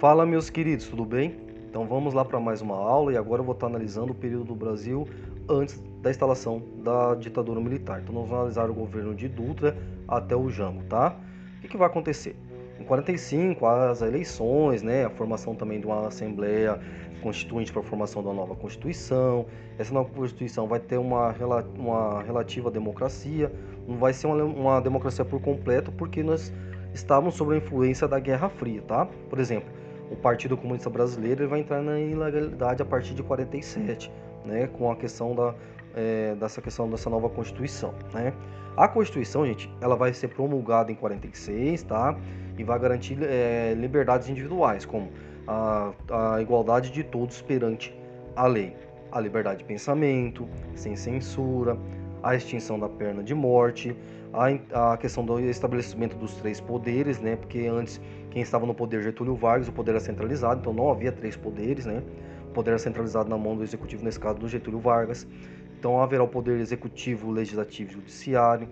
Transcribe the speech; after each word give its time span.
Fala, 0.00 0.24
meus 0.24 0.48
queridos, 0.48 0.88
tudo 0.88 1.04
bem? 1.04 1.36
Então 1.68 1.86
vamos 1.86 2.14
lá 2.14 2.24
para 2.24 2.40
mais 2.40 2.62
uma 2.62 2.74
aula 2.74 3.12
e 3.12 3.18
agora 3.18 3.42
eu 3.42 3.44
vou 3.44 3.52
estar 3.52 3.66
analisando 3.66 4.12
o 4.12 4.14
período 4.14 4.46
do 4.46 4.54
Brasil 4.54 5.06
antes 5.46 5.78
da 6.00 6.08
instalação 6.08 6.62
da 6.82 7.14
ditadura 7.14 7.60
militar. 7.60 8.00
Então 8.00 8.14
nós 8.14 8.22
vamos 8.22 8.38
analisar 8.38 8.70
o 8.70 8.72
governo 8.72 9.14
de 9.14 9.28
Dutra 9.28 9.76
até 10.08 10.34
o 10.34 10.48
Jango, 10.48 10.82
tá? 10.84 11.14
O 11.58 11.60
que, 11.60 11.68
que 11.68 11.76
vai 11.76 11.86
acontecer? 11.86 12.34
Em 12.80 12.84
45, 12.84 13.66
as 13.66 14.00
eleições, 14.00 14.82
né, 14.82 15.04
a 15.04 15.10
formação 15.10 15.54
também 15.54 15.78
de 15.78 15.86
uma 15.86 16.06
assembleia 16.06 16.80
constituinte 17.22 17.70
para 17.70 17.82
a 17.82 17.84
formação 17.84 18.22
da 18.22 18.32
nova 18.32 18.56
constituição. 18.56 19.44
Essa 19.78 19.92
nova 19.92 20.08
constituição 20.14 20.66
vai 20.66 20.80
ter 20.80 20.96
uma, 20.96 21.34
uma 21.78 22.22
relativa 22.22 22.70
democracia, 22.70 23.52
não 23.86 23.98
vai 23.98 24.14
ser 24.14 24.28
uma, 24.28 24.42
uma 24.44 24.80
democracia 24.80 25.26
por 25.26 25.42
completo, 25.42 25.92
porque 25.92 26.22
nós 26.22 26.50
estávamos 26.94 27.34
sob 27.34 27.52
a 27.52 27.58
influência 27.58 28.08
da 28.08 28.18
Guerra 28.18 28.48
Fria, 28.48 28.80
tá? 28.80 29.06
Por 29.28 29.38
exemplo, 29.38 29.68
o 30.10 30.16
Partido 30.16 30.56
Comunista 30.56 30.90
Brasileiro 30.90 31.48
vai 31.48 31.60
entrar 31.60 31.80
na 31.80 31.98
ilegalidade 31.98 32.82
a 32.82 32.84
partir 32.84 33.14
de 33.14 33.22
47, 33.22 34.10
né, 34.44 34.66
com 34.66 34.90
a 34.90 34.96
questão 34.96 35.34
da, 35.34 35.54
é, 35.94 36.34
dessa 36.34 36.60
questão 36.60 36.90
dessa 36.90 37.08
nova 37.08 37.28
Constituição, 37.28 37.94
né? 38.12 38.32
A 38.76 38.88
Constituição, 38.88 39.44
gente, 39.46 39.70
ela 39.80 39.96
vai 39.96 40.12
ser 40.12 40.28
promulgada 40.28 40.90
em 40.90 40.94
46, 40.94 41.82
tá? 41.82 42.16
E 42.56 42.64
vai 42.64 42.78
garantir 42.78 43.18
é, 43.22 43.74
liberdades 43.76 44.28
individuais, 44.28 44.86
como 44.86 45.10
a, 45.46 45.92
a 46.10 46.40
igualdade 46.40 46.90
de 46.90 47.02
todos 47.02 47.42
perante 47.42 47.94
a 48.34 48.46
lei, 48.46 48.74
a 49.10 49.20
liberdade 49.20 49.58
de 49.58 49.64
pensamento, 49.64 50.48
sem 50.74 50.94
censura, 50.96 51.76
a 52.22 52.34
extinção 52.34 52.78
da 52.78 52.88
pena 52.88 53.22
de 53.22 53.34
morte, 53.34 53.96
a, 54.32 54.92
a 54.92 54.96
questão 54.96 55.24
do 55.24 55.40
estabelecimento 55.40 56.16
dos 56.16 56.34
três 56.36 56.60
poderes, 56.60 57.20
né? 57.20 57.36
Porque 57.36 57.66
antes 57.66 58.00
quem 58.30 58.42
estava 58.42 58.64
no 58.64 58.74
poder 58.74 59.02
Getúlio 59.02 59.34
Vargas, 59.34 59.68
o 59.68 59.72
poder 59.72 59.92
era 59.92 60.00
centralizado, 60.00 60.60
então 60.60 60.72
não 60.72 60.90
havia 60.90 61.10
três 61.10 61.36
poderes, 61.36 61.86
né? 61.86 62.02
O 62.48 62.52
poder 62.52 62.70
era 62.70 62.78
centralizado 62.78 63.28
na 63.28 63.36
mão 63.36 63.56
do 63.56 63.62
executivo, 63.62 64.04
nesse 64.04 64.20
caso 64.20 64.38
do 64.38 64.48
Getúlio 64.48 64.78
Vargas. 64.78 65.26
Então 65.78 66.00
haverá 66.00 66.22
o 66.22 66.28
poder 66.28 66.60
executivo, 66.60 67.30
legislativo 67.30 67.90
e 67.90 67.94
judiciário. 67.94 68.68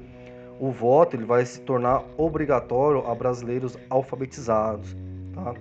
O 0.60 0.70
voto 0.70 1.16
ele 1.16 1.24
vai 1.24 1.44
se 1.46 1.61
tornar 1.61 2.05
obrigatório 2.16 3.06
a 3.06 3.14
brasileiros 3.14 3.78
alfabetizados, 3.88 4.96
tá? 5.33 5.55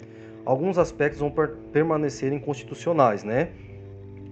Alguns 0.45 0.77
aspectos 0.77 1.19
vão 1.19 1.29
per 1.29 1.49
permanecer 1.73 2.31
inconstitucionais, 2.31 3.23
né? 3.23 3.49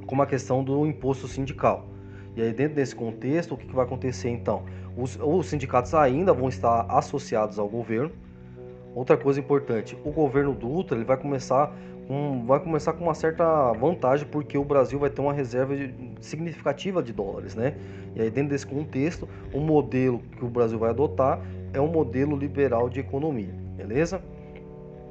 Como 0.06 0.22
a 0.22 0.26
questão 0.26 0.64
do 0.64 0.86
imposto 0.86 1.28
sindical. 1.28 1.88
E 2.36 2.42
aí 2.42 2.54
dentro 2.54 2.76
desse 2.76 2.96
contexto, 2.96 3.54
o 3.54 3.58
que, 3.58 3.66
que 3.66 3.76
vai 3.76 3.86
acontecer 3.86 4.30
então? 4.30 4.64
Os, 4.98 5.20
os 5.22 5.48
sindicatos 5.48 5.94
ainda 5.94 6.34
vão 6.34 6.48
estar 6.48 6.86
associados 6.90 7.60
ao 7.60 7.68
governo. 7.68 8.12
Outra 8.94 9.18
coisa 9.18 9.40
importante, 9.40 9.98
o 10.06 10.12
governo 10.12 10.54
Dutra 10.54 10.98
ele 10.98 11.04
vai 11.04 11.18
começar 11.18 11.76
com, 12.08 12.46
vai 12.46 12.60
começar 12.60 12.94
com 12.94 13.04
uma 13.04 13.14
certa 13.14 13.74
vantagem 13.74 14.26
porque 14.28 14.58
o 14.58 14.64
Brasil 14.64 14.98
vai 14.98 15.10
ter 15.10 15.22
uma 15.22 15.34
reserva 15.34 15.76
de, 15.76 15.94
significativa 16.22 17.04
de 17.04 17.12
dólares, 17.12 17.56
né? 17.56 17.76
E 18.16 18.22
aí 18.22 18.30
dentro 18.30 18.52
desse 18.52 18.66
contexto, 18.66 19.28
o 19.54 19.60
modelo 19.60 20.20
que 20.38 20.46
o 20.46 20.48
Brasil 20.48 20.80
vai 20.80 20.92
adotar 20.92 21.42
é 21.74 21.82
um 21.82 21.88
modelo 21.88 22.38
liberal 22.38 22.90
de 22.90 23.02
economia, 23.02 23.54
beleza? 23.76 24.22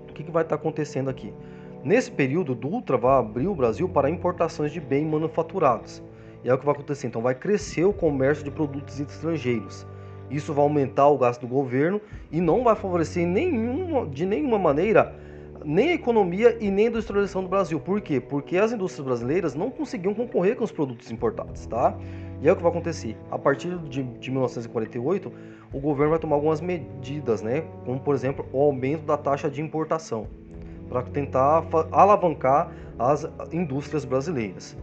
O 0.08 0.12
que, 0.14 0.22
que 0.22 0.30
vai 0.30 0.44
estar 0.44 0.54
acontecendo 0.54 1.10
aqui? 1.10 1.34
Nesse 1.82 2.10
período, 2.10 2.54
Dutra 2.54 2.96
vai 2.96 3.18
abrir 3.18 3.46
o 3.46 3.54
Brasil 3.54 3.86
para 3.86 4.08
importações 4.08 4.72
de 4.72 4.80
bens 4.80 5.04
manufaturados. 5.06 6.02
E 6.44 6.48
é 6.48 6.54
o 6.54 6.58
que 6.58 6.64
vai 6.64 6.74
acontecer. 6.74 7.06
Então 7.06 7.22
vai 7.22 7.34
crescer 7.34 7.84
o 7.84 7.92
comércio 7.92 8.44
de 8.44 8.50
produtos 8.50 9.00
estrangeiros. 9.00 9.86
Isso 10.30 10.52
vai 10.52 10.62
aumentar 10.62 11.08
o 11.08 11.18
gasto 11.18 11.40
do 11.40 11.48
governo 11.48 12.00
e 12.30 12.40
não 12.40 12.62
vai 12.62 12.76
favorecer 12.76 13.26
nenhuma, 13.26 14.06
de 14.06 14.26
nenhuma 14.26 14.58
maneira 14.58 15.14
nem 15.64 15.90
a 15.90 15.94
economia 15.94 16.58
e 16.60 16.70
nem 16.70 16.86
a 16.86 16.88
industrialização 16.90 17.42
do 17.42 17.48
Brasil. 17.48 17.80
Por 17.80 18.00
quê? 18.00 18.20
Porque 18.20 18.58
as 18.58 18.72
indústrias 18.72 19.06
brasileiras 19.06 19.54
não 19.54 19.70
conseguiam 19.70 20.12
concorrer 20.12 20.56
com 20.56 20.64
os 20.64 20.70
produtos 20.70 21.10
importados, 21.10 21.64
tá? 21.66 21.96
E 22.42 22.48
é 22.48 22.52
o 22.52 22.56
que 22.56 22.62
vai 22.62 22.70
acontecer. 22.70 23.16
A 23.30 23.38
partir 23.38 23.78
de, 23.78 24.02
de 24.02 24.30
1948, 24.30 25.32
o 25.72 25.80
governo 25.80 26.10
vai 26.10 26.18
tomar 26.18 26.36
algumas 26.36 26.60
medidas, 26.60 27.40
né? 27.40 27.64
Como, 27.86 27.98
por 27.98 28.14
exemplo, 28.14 28.46
o 28.52 28.60
aumento 28.60 29.06
da 29.06 29.16
taxa 29.16 29.48
de 29.48 29.62
importação, 29.62 30.26
para 30.88 31.02
tentar 31.02 31.64
alavancar 31.90 32.70
as 32.98 33.26
indústrias 33.50 34.04
brasileiras 34.04 34.76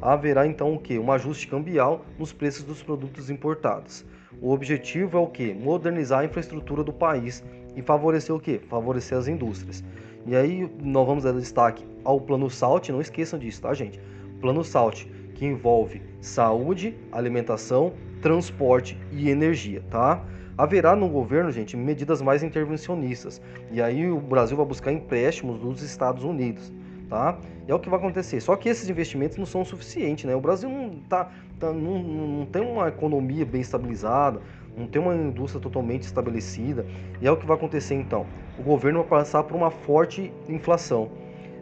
haverá 0.00 0.46
então 0.46 0.74
o 0.74 0.78
que? 0.78 0.98
Um 0.98 1.10
ajuste 1.10 1.48
cambial 1.48 2.04
nos 2.18 2.32
preços 2.32 2.64
dos 2.64 2.82
produtos 2.82 3.30
importados. 3.30 4.04
O 4.40 4.52
objetivo 4.52 5.18
é 5.18 5.20
o 5.20 5.26
que? 5.26 5.52
Modernizar 5.52 6.20
a 6.20 6.24
infraestrutura 6.24 6.84
do 6.84 6.92
país 6.92 7.44
e 7.74 7.82
favorecer 7.82 8.34
o 8.34 8.40
que? 8.40 8.58
Favorecer 8.58 9.18
as 9.18 9.28
indústrias. 9.28 9.82
E 10.26 10.36
aí 10.36 10.70
nós 10.80 11.06
vamos 11.06 11.24
dar 11.24 11.32
destaque 11.32 11.84
ao 12.04 12.20
Plano 12.20 12.48
SALT, 12.48 12.90
não 12.90 13.00
esqueçam 13.00 13.38
disso, 13.38 13.62
tá 13.62 13.74
gente? 13.74 14.00
Plano 14.40 14.62
SALT, 14.62 15.06
que 15.34 15.44
envolve 15.44 16.02
saúde, 16.20 16.94
alimentação, 17.10 17.92
transporte 18.20 18.98
e 19.12 19.30
energia, 19.30 19.82
tá? 19.90 20.24
Haverá 20.56 20.96
no 20.96 21.08
governo, 21.08 21.52
gente, 21.52 21.76
medidas 21.76 22.20
mais 22.20 22.42
intervencionistas. 22.42 23.40
E 23.70 23.80
aí 23.80 24.10
o 24.10 24.20
Brasil 24.20 24.56
vai 24.56 24.66
buscar 24.66 24.92
empréstimos 24.92 25.58
dos 25.60 25.82
Estados 25.82 26.24
Unidos 26.24 26.72
tá? 27.08 27.38
É 27.66 27.74
o 27.74 27.78
que 27.78 27.88
vai 27.88 27.98
acontecer. 27.98 28.40
Só 28.40 28.54
que 28.56 28.68
esses 28.68 28.88
investimentos 28.88 29.36
não 29.36 29.46
são 29.46 29.64
suficientes, 29.64 30.24
né? 30.24 30.34
O 30.34 30.40
Brasil 30.40 30.68
não, 30.68 30.90
tá, 31.08 31.30
tá 31.58 31.72
não, 31.72 31.98
não 31.98 32.46
tem 32.46 32.62
uma 32.62 32.88
economia 32.88 33.44
bem 33.44 33.60
estabilizada, 33.60 34.40
não 34.76 34.86
tem 34.86 35.00
uma 35.00 35.14
indústria 35.14 35.60
totalmente 35.60 36.02
estabelecida. 36.02 36.86
E 37.20 37.26
é 37.26 37.30
o 37.30 37.36
que 37.36 37.46
vai 37.46 37.56
acontecer 37.56 37.94
então. 37.94 38.26
O 38.58 38.62
governo 38.62 39.00
vai 39.00 39.20
passar 39.20 39.42
por 39.42 39.56
uma 39.56 39.70
forte 39.70 40.32
inflação. 40.48 41.10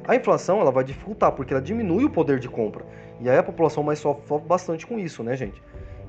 A 0.07 0.15
inflação 0.15 0.61
ela 0.61 0.71
vai 0.71 0.85
dificultar 0.85 1.33
porque 1.33 1.53
ela 1.53 1.63
diminui 1.63 2.05
o 2.05 2.11
poder 2.11 2.39
de 2.39 2.49
compra. 2.49 2.85
E 3.21 3.29
aí 3.29 3.39
a 3.39 3.43
população 3.43 3.83
mais 3.83 3.99
sofre, 3.99 4.39
bastante 4.47 4.87
com 4.87 4.99
isso, 4.99 5.23
né, 5.23 5.37
gente? 5.37 5.63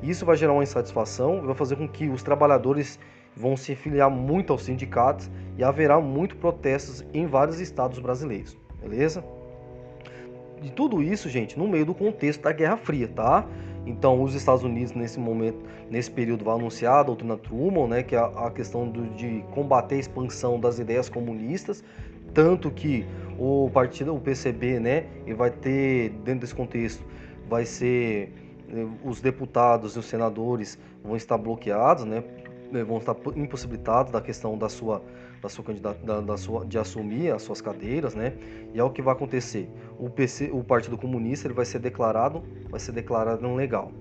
Isso 0.04 0.26
vai 0.26 0.38
gerar 0.38 0.54
uma 0.54 0.62
insatisfação 0.62 1.42
vai 1.42 1.56
fazer 1.56 1.76
com 1.76 1.88
que 1.88 2.08
os 2.08 2.22
trabalhadores 2.22 3.00
vão 3.36 3.58
se 3.58 3.74
filiar 3.74 4.12
muito 4.12 4.54
aos 4.54 4.64
sindicatos 4.64 5.30
e 5.58 5.64
haverá 5.64 6.00
muito 6.00 6.36
protestos 6.36 7.04
em 7.14 7.26
vários 7.26 7.60
estados 7.60 7.98
brasileiros 7.98 8.56
beleza? 8.82 9.24
De 10.62 10.72
tudo 10.72 11.04
isso, 11.04 11.30
gente, 11.30 11.58
no 11.58 11.68
meio 11.68 11.86
do 11.86 11.94
contexto 11.94 12.42
da 12.42 12.52
Guerra 12.52 12.78
Fria, 12.78 13.08
tá? 13.08 13.48
Então, 13.86 14.22
os 14.22 14.34
Estados 14.34 14.64
Unidos, 14.64 14.94
nesse 14.94 15.20
momento, 15.20 15.60
nesse 15.90 16.12
período, 16.12 16.44
vai 16.44 16.56
anunciar 16.56 17.00
a 17.00 17.04
doutrina 17.04 17.38
Truman, 17.38 17.88
né, 17.88 18.04
que 18.04 18.16
é 18.16 18.20
a, 18.20 18.52
questão 18.52 18.90
do, 18.90 19.08
de 19.16 19.44
combater 19.52 19.96
a 19.96 20.00
expansão 20.00 20.60
das 20.60 20.78
ideias 20.78 21.08
comunistas, 21.08 21.84
tanto 22.34 22.70
que 22.70 23.06
o 23.40 23.70
partido, 23.74 24.14
o 24.14 24.20
PCB, 24.20 24.80
né, 24.80 25.06
ele 25.26 25.36
vai 25.36 25.50
ter, 25.50 26.10
dentro 26.26 26.42
desse 26.42 26.56
contexto, 26.56 27.06
vai 27.48 27.66
ser, 27.66 28.34
eh, 28.70 28.86
os 29.06 29.22
deputados 29.22 29.96
e 29.96 30.00
os 30.00 30.06
senadores 30.06 30.78
vão 31.02 31.16
estar 31.16 31.38
bloqueados, 31.38 32.04
né, 32.04 32.24
vão 32.86 32.98
estar 32.98 33.16
impossibilitados 33.38 34.12
da 34.12 34.20
questão 34.20 34.58
da 34.58 34.68
sua 34.68 35.02
da 35.42 35.50
sua 35.50 35.64
candidata 35.64 36.04
da, 36.06 36.20
da, 36.20 36.38
sua 36.38 36.66
de 36.66 36.78
assumir 36.78 37.32
as 37.32 37.42
suas 37.42 37.62
cadeiras, 37.62 38.16
né? 38.16 38.34
E 38.74 38.80
é 38.80 38.84
o 38.84 38.90
que 38.90 39.02
vai 39.02 39.14
acontecer. 39.14 39.70
O 40.00 40.10
PC, 40.10 40.50
o 40.52 40.64
Partido 40.64 40.98
Comunista, 40.98 41.48
ele 41.48 41.54
vai 41.54 41.66
ser 41.66 41.80
declarado, 41.80 42.44
vai 42.70 42.80
ser 42.80 42.92
declarado 42.92 43.42
não 43.42 43.56
legal. 43.56 43.92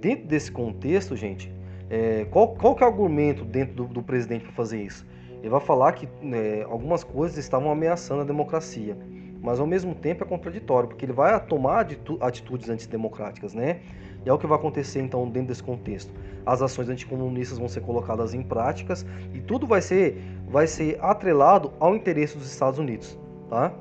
Dentro 0.00 0.26
desse 0.26 0.50
contexto, 0.50 1.16
gente, 1.16 1.52
é, 1.88 2.26
qual, 2.30 2.54
qual 2.54 2.74
que 2.74 2.82
é 2.82 2.86
o 2.86 2.90
argumento 2.90 3.44
dentro 3.44 3.74
do, 3.74 3.84
do 3.86 4.02
presidente 4.02 4.44
para 4.44 4.52
fazer 4.52 4.82
isso? 4.82 5.06
Ele 5.40 5.50
vai 5.50 5.60
falar 5.60 5.92
que 5.92 6.08
né, 6.22 6.62
algumas 6.64 7.04
coisas 7.04 7.36
estavam 7.36 7.70
ameaçando 7.70 8.22
a 8.22 8.24
democracia, 8.24 8.96
mas 9.42 9.60
ao 9.60 9.66
mesmo 9.66 9.94
tempo 9.94 10.24
é 10.24 10.26
contraditório, 10.26 10.88
porque 10.88 11.04
ele 11.04 11.12
vai 11.12 11.38
tomar 11.44 11.86
atitudes 12.20 12.70
antidemocráticas, 12.70 13.52
né? 13.52 13.80
E 14.24 14.28
é 14.30 14.32
o 14.32 14.38
que 14.38 14.46
vai 14.46 14.58
acontecer 14.58 15.02
então 15.02 15.28
dentro 15.28 15.48
desse 15.48 15.62
contexto. 15.62 16.10
As 16.46 16.62
ações 16.62 16.88
anticomunistas 16.88 17.58
vão 17.58 17.68
ser 17.68 17.82
colocadas 17.82 18.32
em 18.32 18.42
práticas 18.42 19.04
e 19.34 19.40
tudo 19.40 19.66
vai 19.66 19.82
ser, 19.82 20.18
vai 20.54 20.68
ser 20.68 20.96
atrelado 21.02 21.72
ao 21.80 21.96
interesse 21.96 22.38
dos 22.38 22.48
Estados 22.48 22.78
Unidos. 22.78 23.18
Tá? 23.50 23.72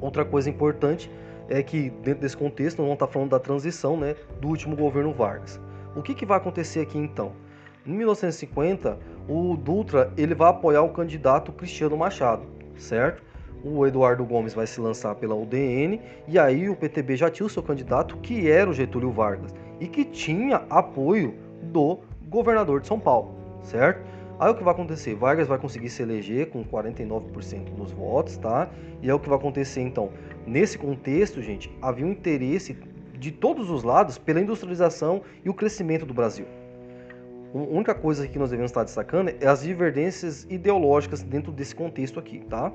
Outra 0.00 0.24
coisa 0.24 0.48
importante 0.48 1.10
é 1.48 1.64
que 1.64 1.90
dentro 1.90 2.20
desse 2.20 2.36
contexto 2.36 2.78
nós 2.78 2.86
vamos 2.86 2.94
estar 2.94 3.08
falando 3.08 3.30
da 3.30 3.40
transição 3.40 3.96
né, 3.96 4.14
do 4.40 4.46
último 4.46 4.76
governo 4.76 5.12
Vargas. 5.12 5.60
O 5.96 6.00
que, 6.00 6.14
que 6.14 6.24
vai 6.24 6.36
acontecer 6.36 6.78
aqui 6.78 6.96
então? 6.96 7.32
Em 7.84 7.90
1950, 7.90 8.96
o 9.28 9.56
Dutra 9.56 10.12
ele 10.16 10.32
vai 10.32 10.48
apoiar 10.48 10.82
o 10.82 10.90
candidato 10.90 11.50
Cristiano 11.50 11.96
Machado, 11.96 12.44
certo? 12.76 13.20
o 13.64 13.84
Eduardo 13.84 14.24
Gomes 14.24 14.54
vai 14.54 14.66
se 14.66 14.80
lançar 14.80 15.16
pela 15.16 15.34
UDN 15.34 16.00
e 16.26 16.38
aí 16.38 16.70
o 16.70 16.76
PTB 16.76 17.16
já 17.16 17.28
tinha 17.28 17.46
o 17.46 17.50
seu 17.50 17.62
candidato 17.62 18.16
que 18.18 18.48
era 18.48 18.70
o 18.70 18.72
Getúlio 18.72 19.10
Vargas 19.10 19.52
e 19.80 19.86
que 19.86 20.04
tinha 20.04 20.62
apoio 20.70 21.34
do 21.64 21.98
governador 22.28 22.80
de 22.80 22.86
São 22.86 22.98
Paulo, 22.98 23.34
certo? 23.62 24.00
Aí 24.40 24.50
o 24.50 24.54
que 24.54 24.64
vai 24.64 24.72
acontecer? 24.72 25.14
Vargas 25.14 25.46
vai 25.46 25.58
conseguir 25.58 25.90
se 25.90 26.00
eleger 26.00 26.48
com 26.48 26.64
49% 26.64 27.74
dos 27.74 27.92
votos, 27.92 28.38
tá? 28.38 28.70
E 29.02 29.10
é 29.10 29.12
o 29.12 29.20
que 29.20 29.28
vai 29.28 29.36
acontecer 29.36 29.82
então. 29.82 30.10
Nesse 30.46 30.78
contexto, 30.78 31.42
gente, 31.42 31.70
havia 31.82 32.06
um 32.06 32.10
interesse 32.10 32.74
de 33.18 33.30
todos 33.30 33.68
os 33.68 33.82
lados 33.82 34.16
pela 34.16 34.40
industrialização 34.40 35.20
e 35.44 35.50
o 35.50 35.52
crescimento 35.52 36.06
do 36.06 36.14
Brasil. 36.14 36.46
A 37.52 37.58
única 37.58 37.94
coisa 37.94 38.26
que 38.26 38.38
nós 38.38 38.48
devemos 38.48 38.70
estar 38.70 38.82
destacando 38.82 39.28
é 39.28 39.46
as 39.46 39.60
divergências 39.60 40.46
ideológicas 40.48 41.22
dentro 41.22 41.52
desse 41.52 41.74
contexto 41.74 42.18
aqui, 42.18 42.38
tá? 42.48 42.72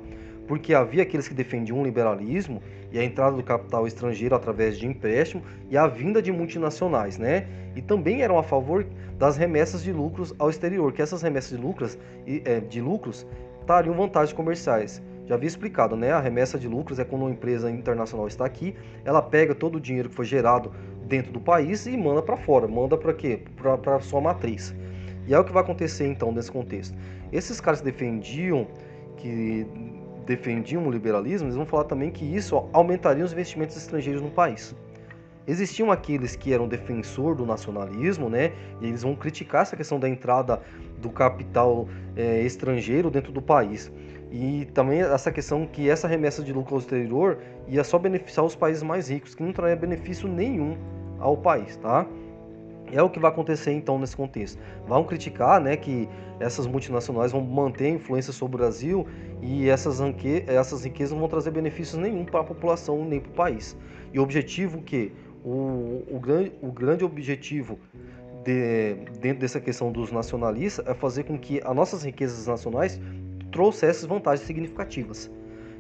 Porque 0.48 0.74
havia 0.74 1.04
aqueles 1.04 1.28
que 1.28 1.34
defendiam 1.34 1.80
o 1.80 1.84
liberalismo 1.84 2.62
e 2.92 3.00
a 3.00 3.04
entrada 3.04 3.36
do 3.36 3.44
capital 3.44 3.88
estrangeiro 3.88 4.36
através 4.36 4.78
de 4.78 4.88
empréstimo 4.88 5.42
e 5.70 5.78
a 5.78 5.88
vinda 5.88 6.22
de 6.22 6.32
multinacionais, 6.32 7.18
né? 7.18 7.48
E 7.76 7.82
também 7.82 8.22
eram 8.22 8.38
a 8.38 8.44
favor 8.44 8.86
das 9.18 9.38
remessas 9.38 9.84
de 9.84 9.92
lucros 9.92 10.34
ao 10.38 10.50
exterior, 10.50 10.94
que 10.94 11.02
essas 11.02 11.22
remessas 11.22 11.58
de 11.58 11.64
lucros, 11.64 11.98
é, 12.26 12.60
de 12.60 12.80
lucros 12.80 13.26
trariam 13.66 13.96
vantagens 13.96 14.34
comerciais. 14.34 15.02
Já 15.26 15.36
havia 15.36 15.48
explicado, 15.48 15.96
né? 15.96 16.12
A 16.12 16.20
remessa 16.20 16.60
de 16.60 16.68
lucros 16.68 17.00
é 17.00 17.04
quando 17.04 17.24
uma 17.24 17.32
empresa 17.32 17.70
internacional 17.72 18.28
está 18.28 18.46
aqui, 18.46 18.76
ela 19.04 19.22
pega 19.22 19.56
todo 19.56 19.76
o 19.76 19.80
dinheiro 19.80 20.08
que 20.10 20.16
foi 20.16 20.26
gerado 20.26 20.72
dentro 21.08 21.32
do 21.32 21.40
país 21.40 21.86
e 21.88 21.98
manda 21.98 22.22
para 22.22 22.38
fora. 22.38 22.68
Manda 22.68 22.96
para 22.96 23.14
quê? 23.14 23.42
Para 23.58 24.00
sua 24.00 24.22
matriz. 24.22 24.76
E 25.28 25.34
é 25.34 25.40
o 25.40 25.44
que 25.44 25.52
vai 25.52 25.64
acontecer 25.64 26.06
então 26.08 26.32
nesse 26.32 26.52
contexto. 26.52 26.96
Esses 27.32 27.60
caras 27.60 27.82
defendiam 27.82 28.68
que 29.18 29.66
defendiam 30.26 30.86
o 30.86 30.92
liberalismo, 30.92 31.48
eles 31.48 31.56
vão 31.56 31.66
falar 31.66 31.86
também 31.86 32.12
que 32.12 32.26
isso 32.26 32.68
aumentaria 32.74 33.24
os 33.24 33.32
investimentos 33.32 33.78
estrangeiros 33.78 34.22
no 34.22 34.32
país. 34.32 34.76
Existiam 35.48 35.92
aqueles 35.92 36.36
que 36.36 36.54
eram 36.54 36.68
defensor 36.68 37.36
do 37.36 37.46
nacionalismo, 37.46 38.30
né? 38.30 38.52
E 38.82 38.88
eles 38.88 39.04
vão 39.04 39.16
criticar 39.16 39.62
essa 39.62 39.76
questão 39.76 40.00
da 40.00 40.10
entrada 40.10 40.60
do 41.00 41.10
capital 41.10 41.88
é, 42.16 42.42
estrangeiro 42.42 43.12
dentro 43.12 43.32
do 43.32 43.42
país. 43.42 43.92
E 44.32 44.66
também 44.74 45.02
essa 45.02 45.32
questão 45.32 45.68
que 45.68 45.88
essa 45.88 46.08
remessa 46.08 46.42
de 46.42 46.52
lucro 46.52 46.74
ao 46.74 46.80
exterior 46.80 47.38
ia 47.68 47.84
só 47.84 48.00
beneficiar 48.00 48.46
os 48.46 48.56
países 48.56 48.82
mais 48.82 49.10
ricos, 49.10 49.36
que 49.36 49.44
não 49.44 49.54
traria 49.54 49.76
benefício 49.76 50.28
nenhum 50.28 50.76
ao 51.20 51.38
país, 51.38 51.78
tá? 51.78 52.08
É 52.92 53.02
o 53.02 53.10
que 53.10 53.20
vai 53.20 53.32
acontecer 53.32 53.72
então 53.72 53.98
nesse 53.98 54.16
contexto. 54.16 54.60
Vão 54.88 55.04
criticar 55.04 55.60
né, 55.60 55.76
que 55.76 56.08
essas 56.40 56.68
multinacionais 56.68 57.32
vão 57.32 57.42
manter 57.42 57.90
influência 57.90 58.32
sobre 58.32 58.56
o 58.56 58.60
Brasil 58.60 59.08
e 59.42 59.70
essas, 59.70 60.00
essas 60.48 60.84
riquezas 60.84 61.12
não 61.12 61.20
vão 61.20 61.30
trazer 61.30 61.52
benefícios 61.52 62.00
nenhum 62.00 62.26
para 62.26 62.42
a 62.42 62.44
população 62.44 63.04
nem 63.06 63.20
para 63.20 63.32
o 63.32 63.34
país. 63.34 63.76
E 64.14 64.20
o 64.20 64.24
objetivo 64.24 64.82
que 64.82 65.12
o, 65.44 66.04
o, 66.10 66.20
grande, 66.20 66.52
o 66.62 66.72
grande 66.72 67.04
objetivo 67.04 67.80
de, 68.44 68.96
dentro 69.20 69.40
dessa 69.40 69.60
questão 69.60 69.92
dos 69.92 70.12
nacionalistas 70.12 70.86
é 70.88 70.94
fazer 70.94 71.24
com 71.24 71.38
que 71.38 71.62
as 71.64 71.76
nossas 71.76 72.04
riquezas 72.04 72.46
nacionais 72.48 73.00
trouxessem 73.52 74.08
vantagens 74.08 74.46
significativas. 74.46 75.32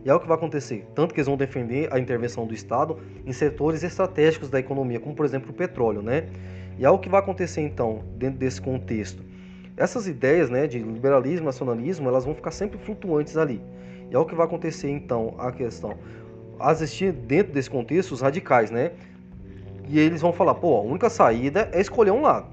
E 0.04 0.10
é 0.10 0.14
o 0.14 0.20
que 0.20 0.28
vai 0.28 0.38
acontecer. 0.38 0.86
Tanto 0.94 1.14
que 1.14 1.20
eles 1.20 1.28
vão 1.28 1.36
defender 1.36 1.92
a 1.92 2.00
intervenção 2.00 2.46
do 2.46 2.54
Estado 2.54 3.00
em 3.26 3.34
setores 3.34 3.84
estratégicos 3.84 4.50
da 4.50 4.60
economia, 4.60 5.00
como 5.00 5.16
por 5.16 5.26
exemplo 5.26 5.50
o 5.50 5.54
petróleo, 5.54 6.02
né? 6.02 6.28
E 6.78 6.86
é 6.86 6.90
o 6.90 7.00
que 7.00 7.10
vai 7.10 7.20
acontecer 7.20 7.62
então 7.62 8.04
dentro 8.18 8.40
desse 8.40 8.62
contexto. 8.62 9.24
Essas 9.78 10.08
ideias, 10.08 10.50
né, 10.50 10.68
de 10.68 10.80
liberalismo, 10.80 11.46
nacionalismo, 11.46 12.08
elas 12.08 12.26
vão 12.26 12.34
ficar 12.34 12.52
sempre 12.52 12.78
flutuantes 12.78 13.36
ali. 13.36 13.62
E 14.10 14.16
é 14.16 14.20
o 14.20 14.26
que 14.26 14.36
vai 14.36 14.46
acontecer 14.46 14.90
então 14.90 15.34
a 15.38 15.52
questão. 15.52 15.96
Existir 16.72 17.12
dentro 17.12 17.54
desse 17.54 17.70
contexto 17.70 18.12
os 18.14 18.22
radicais, 18.22 18.72
né? 18.72 18.92
E 19.88 20.00
eles 20.00 20.22
vão 20.22 20.32
falar, 20.32 20.56
pô, 20.56 20.78
a 20.78 20.82
única 20.82 21.10
saída 21.10 21.70
é 21.74 21.82
escolher 21.82 22.12
um 22.12 22.22
lado. 22.22 22.48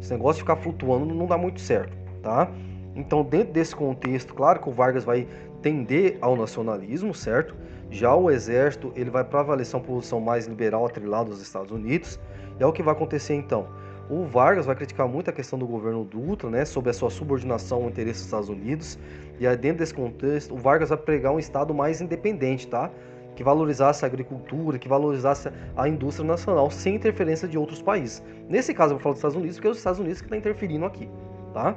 Esse 0.00 0.12
negócio 0.12 0.36
de 0.36 0.42
ficar 0.42 0.56
flutuando 0.56 1.14
não 1.14 1.26
dá 1.26 1.36
muito 1.36 1.60
certo, 1.60 1.96
tá? 2.22 2.48
Então, 2.94 3.22
dentro 3.22 3.52
desse 3.52 3.74
contexto, 3.74 4.34
claro 4.34 4.60
que 4.60 4.68
o 4.68 4.72
Vargas 4.72 5.04
vai 5.04 5.26
tender 5.60 6.18
ao 6.20 6.36
nacionalismo, 6.36 7.14
certo? 7.14 7.54
Já 7.90 8.14
o 8.14 8.30
exército, 8.30 8.92
ele 8.96 9.10
vai 9.10 9.24
prevalecer 9.24 9.76
uma 9.76 9.84
posição 9.84 10.20
mais 10.20 10.46
liberal 10.46 10.86
atrelada 10.86 11.30
aos 11.30 11.40
Estados 11.40 11.70
Unidos. 11.72 12.18
É 12.62 12.66
o 12.66 12.72
que 12.72 12.82
vai 12.82 12.94
acontecer 12.94 13.34
então. 13.34 13.66
O 14.08 14.24
Vargas 14.24 14.66
vai 14.66 14.76
criticar 14.76 15.08
muito 15.08 15.28
a 15.28 15.32
questão 15.32 15.58
do 15.58 15.66
governo 15.66 16.04
Dutra, 16.04 16.48
né, 16.48 16.64
sobre 16.64 16.90
a 16.90 16.92
sua 16.92 17.10
subordinação 17.10 17.82
ao 17.82 17.88
interesse 17.88 18.20
dos 18.20 18.26
Estados 18.26 18.48
Unidos. 18.48 18.98
E 19.40 19.46
aí, 19.46 19.56
dentro 19.56 19.78
desse 19.78 19.94
contexto, 19.94 20.54
o 20.54 20.56
Vargas 20.56 20.90
vai 20.90 20.98
pregar 20.98 21.32
um 21.32 21.38
Estado 21.38 21.74
mais 21.74 22.00
independente, 22.00 22.68
tá? 22.68 22.90
Que 23.34 23.42
valorizasse 23.42 24.04
a 24.04 24.08
agricultura, 24.08 24.78
que 24.78 24.88
valorizasse 24.88 25.50
a 25.76 25.88
indústria 25.88 26.26
nacional 26.26 26.70
sem 26.70 26.94
interferência 26.94 27.48
de 27.48 27.58
outros 27.58 27.82
países. 27.82 28.22
Nesse 28.48 28.74
caso, 28.74 28.92
eu 28.92 28.98
vou 28.98 29.02
falar 29.02 29.12
dos 29.14 29.18
Estados 29.20 29.36
Unidos, 29.36 29.56
porque 29.56 29.68
é 29.68 29.70
os 29.70 29.78
Estados 29.78 29.98
Unidos 29.98 30.20
que 30.20 30.26
estão 30.26 30.38
tá 30.38 30.40
interferindo 30.40 30.84
aqui, 30.84 31.08
tá? 31.54 31.74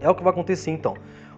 É 0.00 0.10
o 0.10 0.14
que 0.14 0.22
vai 0.22 0.32
acontecer 0.32 0.70
então. 0.70 0.94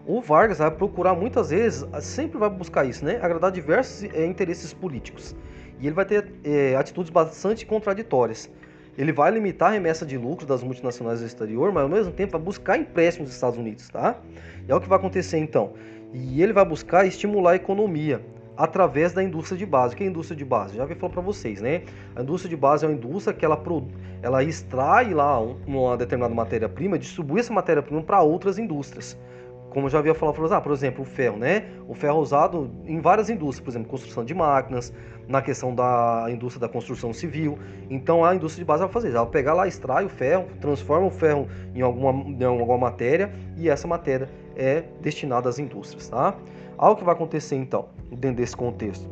O 0.06 0.20
Vargas 0.20 0.58
vai 0.58 0.70
procurar 0.70 1.14
muitas 1.14 1.50
vezes, 1.50 1.84
sempre 2.00 2.38
vai 2.38 2.48
buscar 2.48 2.84
isso, 2.84 3.04
né? 3.04 3.18
Agradar 3.22 3.52
diversos 3.52 4.08
é, 4.14 4.24
interesses 4.24 4.72
políticos. 4.72 5.36
E 5.78 5.86
ele 5.86 5.94
vai 5.94 6.04
ter 6.04 6.32
é, 6.44 6.76
atitudes 6.76 7.10
bastante 7.10 7.66
contraditórias. 7.66 8.50
Ele 8.96 9.12
vai 9.12 9.30
limitar 9.30 9.70
a 9.70 9.72
remessa 9.72 10.06
de 10.06 10.16
lucro 10.16 10.46
das 10.46 10.62
multinacionais 10.62 11.20
do 11.20 11.26
exterior, 11.26 11.70
mas 11.70 11.82
ao 11.82 11.88
mesmo 11.88 12.12
tempo 12.12 12.32
vai 12.32 12.40
buscar 12.40 12.78
empréstimos 12.78 13.28
dos 13.28 13.34
Estados 13.34 13.58
Unidos, 13.58 13.88
tá? 13.88 14.18
E 14.66 14.72
é 14.72 14.74
o 14.74 14.80
que 14.80 14.88
vai 14.88 14.98
acontecer 14.98 15.38
então. 15.38 15.74
E 16.14 16.42
ele 16.42 16.52
vai 16.52 16.64
buscar 16.64 17.04
estimular 17.04 17.52
a 17.52 17.56
economia 17.56 18.22
através 18.56 19.12
da 19.12 19.22
indústria 19.22 19.58
de 19.58 19.66
base. 19.66 19.94
O 19.94 19.98
que 19.98 20.04
é 20.04 20.06
indústria 20.06 20.36
de 20.36 20.44
base? 20.44 20.76
Já 20.76 20.86
vi 20.86 20.94
falar 20.94 21.12
para 21.12 21.20
vocês, 21.20 21.60
né? 21.60 21.82
A 22.14 22.22
indústria 22.22 22.48
de 22.48 22.56
base 22.56 22.86
é 22.86 22.88
uma 22.88 22.94
indústria 22.94 23.36
que 23.36 23.44
ela, 23.44 23.62
ela 24.22 24.42
extrai 24.42 25.12
lá 25.12 25.38
uma 25.40 25.94
determinada 25.94 26.34
matéria-prima, 26.34 26.98
distribui 26.98 27.40
essa 27.40 27.52
matéria-prima 27.52 28.02
para 28.02 28.22
outras 28.22 28.58
indústrias 28.58 29.18
como 29.76 29.88
eu 29.88 29.90
já 29.90 29.98
havia 29.98 30.14
falado, 30.14 30.54
ah, 30.54 30.58
por 30.62 30.72
exemplo, 30.72 31.02
o 31.02 31.04
ferro, 31.04 31.36
né? 31.36 31.66
O 31.86 31.92
ferro 31.92 32.16
é 32.16 32.22
usado 32.22 32.70
em 32.86 32.98
várias 32.98 33.28
indústrias, 33.28 33.62
por 33.62 33.70
exemplo, 33.72 33.90
construção 33.90 34.24
de 34.24 34.32
máquinas, 34.32 34.90
na 35.28 35.42
questão 35.42 35.74
da 35.74 36.28
indústria 36.30 36.66
da 36.66 36.72
construção 36.72 37.12
civil. 37.12 37.58
Então 37.90 38.24
a 38.24 38.34
indústria 38.34 38.64
de 38.64 38.66
base 38.66 38.82
vai 38.82 38.90
fazer 38.90 39.10
ela 39.10 39.24
vai 39.24 39.32
pegar 39.32 39.52
lá, 39.52 39.68
extrai 39.68 40.06
o 40.06 40.08
ferro, 40.08 40.46
transforma 40.62 41.06
o 41.06 41.10
ferro 41.10 41.46
em 41.74 41.82
alguma, 41.82 42.10
em 42.10 42.42
alguma 42.42 42.78
matéria 42.78 43.30
e 43.54 43.68
essa 43.68 43.86
matéria 43.86 44.30
é 44.56 44.82
destinada 45.02 45.46
às 45.50 45.58
indústrias, 45.58 46.08
tá? 46.08 46.34
Algo 46.78 46.96
que 46.96 47.04
vai 47.04 47.14
acontecer 47.14 47.56
então, 47.56 47.90
dentro 48.10 48.38
desse 48.38 48.56
contexto. 48.56 49.06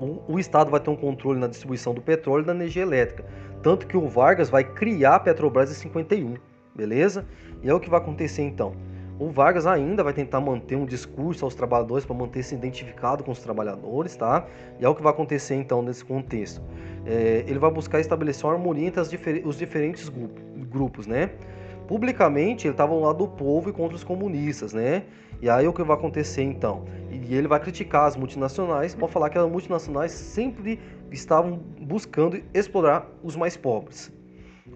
O, 0.00 0.34
o 0.34 0.40
Estado 0.40 0.72
vai 0.72 0.80
ter 0.80 0.90
um 0.90 0.96
controle 0.96 1.38
na 1.38 1.46
distribuição 1.46 1.94
do 1.94 2.02
petróleo 2.02 2.42
e 2.42 2.46
da 2.46 2.52
energia 2.52 2.82
elétrica. 2.82 3.24
Tanto 3.62 3.86
que 3.86 3.96
o 3.96 4.08
Vargas 4.08 4.50
vai 4.50 4.64
criar 4.64 5.14
a 5.14 5.20
Petrobras 5.20 5.70
em 5.70 5.74
51, 5.74 6.34
beleza? 6.74 7.24
E 7.62 7.70
é 7.70 7.72
o 7.72 7.78
que 7.78 7.88
vai 7.88 8.00
acontecer 8.00 8.42
então 8.42 8.74
o 9.18 9.30
Vargas 9.30 9.66
ainda 9.66 10.02
vai 10.02 10.12
tentar 10.12 10.40
manter 10.40 10.76
um 10.76 10.84
discurso 10.84 11.44
aos 11.44 11.54
trabalhadores 11.54 12.04
para 12.04 12.16
manter-se 12.16 12.54
identificado 12.54 13.22
com 13.22 13.30
os 13.30 13.38
trabalhadores, 13.38 14.16
tá? 14.16 14.46
E 14.80 14.84
é 14.84 14.88
o 14.88 14.94
que 14.94 15.02
vai 15.02 15.12
acontecer 15.12 15.54
então 15.54 15.82
nesse 15.82 16.04
contexto. 16.04 16.60
É, 17.06 17.44
ele 17.46 17.58
vai 17.58 17.70
buscar 17.70 18.00
estabelecer 18.00 18.44
uma 18.44 18.54
harmonia 18.54 18.88
entre 18.88 19.02
difer 19.04 19.46
os 19.46 19.56
diferentes 19.56 20.10
grupos, 20.68 21.06
né? 21.06 21.30
Publicamente 21.86 22.66
ele 22.66 22.74
estava 22.74 22.92
ao 22.92 23.00
lado 23.00 23.18
do 23.18 23.28
povo 23.28 23.70
e 23.70 23.72
contra 23.72 23.94
os 23.94 24.02
comunistas, 24.02 24.72
né? 24.72 25.04
E 25.40 25.48
aí 25.48 25.68
o 25.68 25.72
que 25.72 25.82
vai 25.84 25.96
acontecer 25.96 26.42
então? 26.42 26.84
E 27.10 27.34
ele 27.34 27.46
vai 27.46 27.60
criticar 27.60 28.06
as 28.06 28.16
multinacionais, 28.16 28.94
vai 28.94 29.08
falar 29.08 29.30
que 29.30 29.38
as 29.38 29.48
multinacionais 29.48 30.10
sempre 30.10 30.80
estavam 31.12 31.60
buscando 31.80 32.42
explorar 32.52 33.06
os 33.22 33.36
mais 33.36 33.56
pobres 33.56 34.10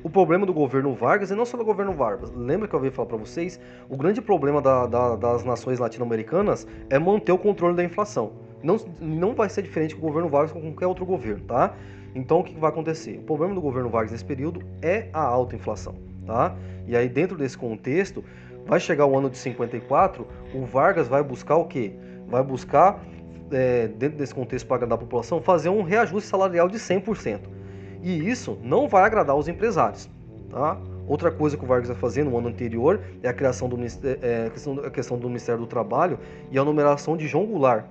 o 0.02 0.08
problema 0.08 0.46
do 0.46 0.52
governo 0.52 0.94
Vargas, 0.94 1.30
e 1.30 1.34
não 1.34 1.44
só 1.44 1.56
do 1.56 1.64
governo 1.64 1.92
Vargas, 1.92 2.30
lembra 2.30 2.68
que 2.68 2.74
eu 2.74 2.78
ouvi 2.78 2.90
falar 2.90 3.08
para 3.08 3.16
vocês? 3.16 3.58
O 3.88 3.96
grande 3.96 4.20
problema 4.20 4.62
da, 4.62 4.86
da, 4.86 5.16
das 5.16 5.44
nações 5.44 5.78
latino-americanas 5.78 6.66
é 6.88 6.98
manter 6.98 7.32
o 7.32 7.38
controle 7.38 7.74
da 7.74 7.82
inflação. 7.82 8.32
Não, 8.62 8.76
não 9.00 9.34
vai 9.34 9.48
ser 9.48 9.62
diferente 9.62 9.94
com 9.94 10.02
o 10.02 10.08
governo 10.08 10.28
Vargas 10.28 10.52
com 10.52 10.60
qualquer 10.60 10.86
outro 10.86 11.04
governo, 11.04 11.44
tá? 11.44 11.74
Então 12.14 12.40
o 12.40 12.44
que 12.44 12.58
vai 12.58 12.70
acontecer? 12.70 13.18
O 13.18 13.22
problema 13.22 13.54
do 13.54 13.60
governo 13.60 13.88
Vargas 13.88 14.12
nesse 14.12 14.24
período 14.24 14.62
é 14.82 15.08
a 15.12 15.20
alta 15.20 15.56
inflação, 15.56 15.96
tá? 16.26 16.54
E 16.86 16.96
aí 16.96 17.08
dentro 17.08 17.36
desse 17.36 17.58
contexto, 17.58 18.24
vai 18.66 18.78
chegar 18.78 19.06
o 19.06 19.16
ano 19.16 19.28
de 19.28 19.38
54, 19.38 20.26
o 20.54 20.64
Vargas 20.64 21.08
vai 21.08 21.22
buscar 21.22 21.56
o 21.56 21.64
quê? 21.64 21.92
Vai 22.28 22.42
buscar, 22.42 23.04
é, 23.50 23.88
dentro 23.88 24.18
desse 24.18 24.34
contexto 24.34 24.66
para 24.66 24.76
agradar 24.76 24.96
a 24.96 25.00
população, 25.00 25.40
fazer 25.40 25.70
um 25.70 25.82
reajuste 25.82 26.28
salarial 26.28 26.68
de 26.68 26.78
100%. 26.78 27.57
E 28.02 28.28
isso 28.28 28.58
não 28.62 28.88
vai 28.88 29.02
agradar 29.02 29.36
os 29.36 29.48
empresários. 29.48 30.08
Tá? 30.50 30.78
Outra 31.06 31.30
coisa 31.30 31.56
que 31.56 31.64
o 31.64 31.66
Vargas 31.66 31.88
vai 31.88 31.96
fazer 31.96 32.24
no 32.24 32.36
ano 32.36 32.48
anterior 32.48 33.00
é 33.22 33.28
a 33.28 33.32
criação 33.32 33.68
do 33.68 33.78
é, 33.80 34.46
a 34.46 34.50
questão, 34.50 34.78
a 34.84 34.90
questão 34.90 35.18
do 35.18 35.26
Ministério 35.26 35.60
do 35.60 35.66
Trabalho 35.66 36.18
e 36.50 36.58
a 36.58 36.64
numeração 36.64 37.16
de 37.16 37.26
João 37.26 37.46
Goulart 37.46 37.84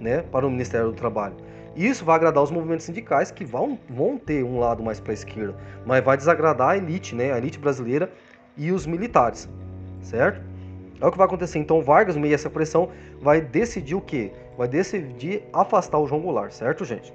né, 0.00 0.22
para 0.22 0.46
o 0.46 0.50
Ministério 0.50 0.88
do 0.88 0.94
Trabalho. 0.94 1.34
Isso 1.76 2.04
vai 2.04 2.16
agradar 2.16 2.42
os 2.42 2.50
movimentos 2.50 2.84
sindicais 2.84 3.30
que 3.30 3.44
vão, 3.44 3.78
vão 3.88 4.18
ter 4.18 4.42
um 4.42 4.58
lado 4.58 4.82
mais 4.82 4.98
para 4.98 5.12
a 5.12 5.14
esquerda, 5.14 5.54
mas 5.86 6.02
vai 6.02 6.16
desagradar 6.16 6.70
a 6.70 6.76
elite, 6.76 7.14
né, 7.14 7.32
a 7.32 7.38
elite 7.38 7.58
brasileira 7.58 8.10
e 8.56 8.72
os 8.72 8.86
militares, 8.86 9.48
certo? 10.02 10.42
É 11.00 11.06
o 11.06 11.10
que 11.10 11.16
vai 11.16 11.26
acontecer. 11.26 11.58
Então 11.58 11.82
Vargas, 11.82 12.16
meio 12.16 12.32
dessa 12.32 12.50
pressão, 12.50 12.90
vai 13.20 13.40
decidir 13.40 13.94
o 13.94 14.00
quê? 14.00 14.32
Vai 14.58 14.68
decidir 14.68 15.42
afastar 15.52 15.98
o 15.98 16.06
João 16.06 16.20
Goulart, 16.20 16.52
certo, 16.52 16.84
gente? 16.84 17.12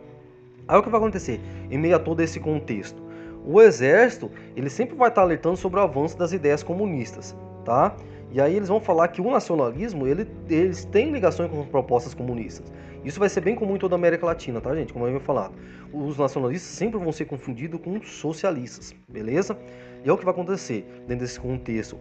Aí 0.68 0.78
o 0.78 0.84
que 0.84 0.90
vai 0.90 1.00
acontecer? 1.00 1.40
Em 1.70 1.78
meio 1.78 1.96
a 1.96 2.00
todo 2.00 2.22
esse 2.22 2.40
contexto, 2.40 3.02
o 3.46 3.62
exército 3.62 4.32
ele 4.56 4.70
sempre 4.70 4.96
vai 4.96 5.10
estar 5.10 5.22
alertando 5.22 5.58
sobre 5.58 5.80
o 5.80 5.84
avanço 5.84 6.18
das 6.18 6.34
ideias 6.34 6.64
comunistas, 6.64 7.36
tá? 7.64 7.96
E 8.32 8.42
aí 8.42 8.56
eles 8.56 8.68
vão 8.68 8.82
falar 8.82 9.08
que 9.10 9.22
o 9.22 9.32
nacionalismo 9.32 10.08
ele, 10.08 10.28
eles 10.50 10.84
têm 10.86 11.12
ligações 11.12 11.50
com 11.50 11.64
propostas 11.68 12.14
comunistas. 12.14 12.72
Isso 13.04 13.20
vai 13.20 13.30
ser 13.30 13.42
bem 13.42 13.56
comum 13.56 13.76
em 13.76 13.80
toda 13.80 13.96
a 13.96 13.98
América 13.98 14.26
Latina, 14.26 14.60
tá, 14.60 14.76
gente? 14.76 14.92
Como 14.92 15.06
eu 15.06 15.14
ia 15.14 15.20
falar, 15.20 15.52
os 15.94 16.18
nacionalistas 16.18 16.72
sempre 16.72 17.00
vão 17.00 17.12
ser 17.12 17.26
confundidos 17.26 17.80
com 17.80 18.02
socialistas, 18.02 18.96
beleza? 19.08 19.58
E 20.04 20.10
é 20.10 20.12
o 20.12 20.18
que 20.18 20.26
vai 20.26 20.34
acontecer 20.34 20.84
dentro 21.08 21.24
desse 21.24 21.40
contexto. 21.40 21.98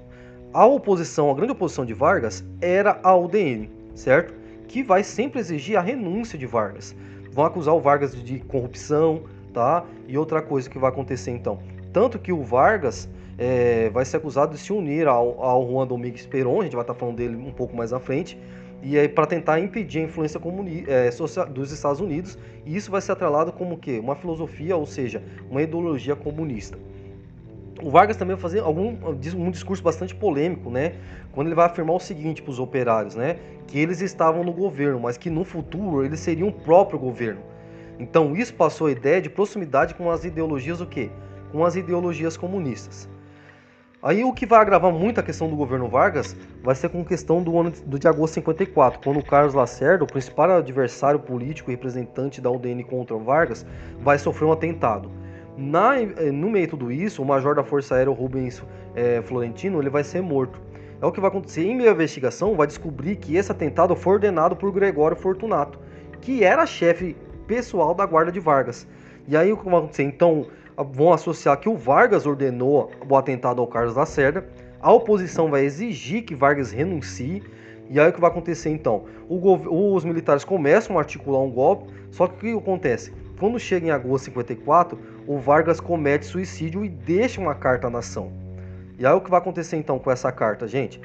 A 0.52 0.64
oposição, 0.64 1.30
a 1.30 1.34
grande 1.34 1.52
oposição 1.52 1.84
de 1.84 1.92
Vargas 1.92 2.42
era 2.60 2.98
a 3.02 3.14
UDN, 3.14 3.70
certo? 3.94 4.34
que 4.68 4.82
vai 4.82 5.04
sempre 5.04 5.40
exigir 5.40 5.76
a 5.76 5.80
renúncia 5.80 6.38
de 6.38 6.46
Vargas. 6.46 6.96
Vão 7.34 7.44
acusar 7.44 7.74
o 7.74 7.80
Vargas 7.80 8.14
de 8.14 8.38
corrupção, 8.38 9.22
tá? 9.52 9.84
E 10.06 10.16
outra 10.16 10.40
coisa 10.40 10.70
que 10.70 10.78
vai 10.78 10.88
acontecer 10.88 11.32
então, 11.32 11.58
tanto 11.92 12.16
que 12.16 12.32
o 12.32 12.44
Vargas 12.44 13.08
é, 13.36 13.90
vai 13.90 14.04
ser 14.04 14.18
acusado 14.18 14.52
de 14.52 14.58
se 14.58 14.72
unir 14.72 15.08
ao, 15.08 15.42
ao 15.42 15.68
Juan 15.68 15.84
Domingos 15.84 16.24
Perón, 16.26 16.60
a 16.60 16.62
gente 16.62 16.76
vai 16.76 16.82
estar 16.82 16.94
falando 16.94 17.16
dele 17.16 17.34
um 17.34 17.50
pouco 17.50 17.76
mais 17.76 17.92
à 17.92 17.98
frente, 17.98 18.38
e 18.84 18.96
é 18.96 19.08
para 19.08 19.26
tentar 19.26 19.58
impedir 19.58 20.00
a 20.00 20.02
influência 20.02 20.40
é, 20.86 21.10
social, 21.10 21.48
dos 21.48 21.72
Estados 21.72 22.00
Unidos, 22.00 22.38
e 22.64 22.76
isso 22.76 22.88
vai 22.88 23.00
ser 23.00 23.12
atrelado 23.12 23.52
como 23.52 23.78
que 23.78 23.98
uma 23.98 24.14
filosofia, 24.14 24.76
ou 24.76 24.86
seja, 24.86 25.20
uma 25.50 25.60
ideologia 25.60 26.14
comunista. 26.14 26.78
O 27.82 27.90
Vargas 27.90 28.16
também 28.16 28.36
vai 28.36 28.42
fazer 28.42 28.60
algum 28.60 28.96
um 29.36 29.50
discurso 29.50 29.82
bastante 29.82 30.14
polêmico, 30.14 30.70
né? 30.70 30.94
Quando 31.32 31.48
ele 31.48 31.56
vai 31.56 31.66
afirmar 31.66 31.96
o 31.96 32.00
seguinte 32.00 32.40
para 32.40 32.50
os 32.50 32.58
operários, 32.60 33.14
né? 33.14 33.36
Que 33.66 33.78
eles 33.78 34.00
estavam 34.00 34.44
no 34.44 34.52
governo, 34.52 35.00
mas 35.00 35.16
que 35.16 35.28
no 35.28 35.44
futuro 35.44 36.04
eles 36.04 36.20
seriam 36.20 36.48
o 36.48 36.52
próprio 36.52 36.98
governo. 36.98 37.40
Então 37.98 38.34
isso 38.36 38.54
passou 38.54 38.86
a 38.86 38.92
ideia 38.92 39.20
de 39.20 39.28
proximidade 39.28 39.94
com 39.94 40.10
as 40.10 40.24
ideologias 40.24 40.80
o 40.80 40.86
quê? 40.86 41.10
Com 41.50 41.64
as 41.64 41.74
ideologias 41.74 42.36
comunistas. 42.36 43.08
Aí 44.02 44.22
o 44.22 44.34
que 44.34 44.44
vai 44.44 44.60
agravar 44.60 44.92
muito 44.92 45.18
a 45.18 45.22
questão 45.22 45.48
do 45.48 45.56
governo 45.56 45.88
Vargas 45.88 46.36
vai 46.62 46.74
ser 46.74 46.90
com 46.90 47.00
a 47.00 47.04
questão 47.04 47.42
do 47.42 47.58
ano 47.58 47.72
do 47.86 47.98
de 47.98 48.06
agosto 48.06 48.34
de 48.34 48.40
54, 48.40 49.00
quando 49.02 49.18
o 49.18 49.24
Carlos 49.24 49.54
Lacerda, 49.54 50.04
o 50.04 50.06
principal 50.06 50.50
adversário 50.50 51.18
político 51.18 51.70
e 51.70 51.74
representante 51.74 52.38
da 52.38 52.50
UDN 52.50 52.84
contra 52.84 53.16
o 53.16 53.20
Vargas, 53.20 53.64
vai 54.00 54.18
sofrer 54.18 54.46
um 54.46 54.52
atentado. 54.52 55.10
Na, 55.56 56.00
eh, 56.00 56.32
no 56.32 56.50
meio 56.50 56.66
de 56.66 56.70
tudo 56.70 56.90
isso, 56.90 57.22
o 57.22 57.24
major 57.24 57.54
da 57.54 57.62
Força 57.62 57.94
Aérea, 57.94 58.12
Rubens 58.12 58.62
é, 58.94 59.22
Florentino, 59.22 59.80
ele 59.80 59.90
vai 59.90 60.02
ser 60.02 60.20
morto. 60.20 60.60
É 61.00 61.06
o 61.06 61.12
que 61.12 61.20
vai 61.20 61.28
acontecer. 61.28 61.64
Em 61.64 61.86
à 61.86 61.92
investigação, 61.92 62.56
vai 62.56 62.66
descobrir 62.66 63.16
que 63.16 63.36
esse 63.36 63.52
atentado 63.52 63.94
foi 63.94 64.14
ordenado 64.14 64.56
por 64.56 64.72
Gregório 64.72 65.16
Fortunato, 65.16 65.78
que 66.20 66.42
era 66.42 66.66
chefe 66.66 67.16
pessoal 67.46 67.94
da 67.94 68.06
guarda 68.06 68.32
de 68.32 68.40
Vargas. 68.40 68.86
E 69.28 69.36
aí 69.36 69.52
o 69.52 69.56
que 69.56 69.64
vai 69.64 69.76
acontecer? 69.76 70.02
Então, 70.02 70.46
vão 70.92 71.12
associar 71.12 71.58
que 71.58 71.68
o 71.68 71.76
Vargas 71.76 72.26
ordenou 72.26 72.90
o 73.08 73.16
atentado 73.16 73.60
ao 73.60 73.66
Carlos 73.66 73.94
Lacerda, 73.94 74.46
a 74.80 74.92
oposição 74.92 75.50
vai 75.50 75.64
exigir 75.64 76.24
que 76.24 76.34
Vargas 76.34 76.72
renuncie, 76.72 77.42
e 77.88 78.00
aí 78.00 78.08
o 78.08 78.12
que 78.12 78.20
vai 78.20 78.30
acontecer 78.30 78.70
então? 78.70 79.04
os 79.28 80.04
militares 80.04 80.44
começam 80.44 80.96
a 80.96 81.00
articular 81.00 81.40
um 81.40 81.50
golpe, 81.50 81.92
só 82.10 82.26
que 82.26 82.34
o 82.34 82.38
que 82.38 82.64
acontece? 82.64 83.12
Quando 83.38 83.58
chega 83.58 83.86
em 83.86 83.90
agosto 83.90 84.24
de 84.24 84.30
54, 84.30 84.98
o 85.26 85.38
Vargas 85.38 85.80
comete 85.80 86.26
suicídio 86.26 86.84
e 86.84 86.88
deixa 86.88 87.40
uma 87.40 87.54
carta 87.54 87.86
à 87.86 87.90
nação. 87.90 88.32
E 88.98 89.06
aí 89.06 89.12
o 89.12 89.20
que 89.20 89.30
vai 89.30 89.40
acontecer 89.40 89.76
então 89.76 89.98
com 89.98 90.10
essa 90.10 90.30
carta, 90.30 90.68
gente? 90.68 91.00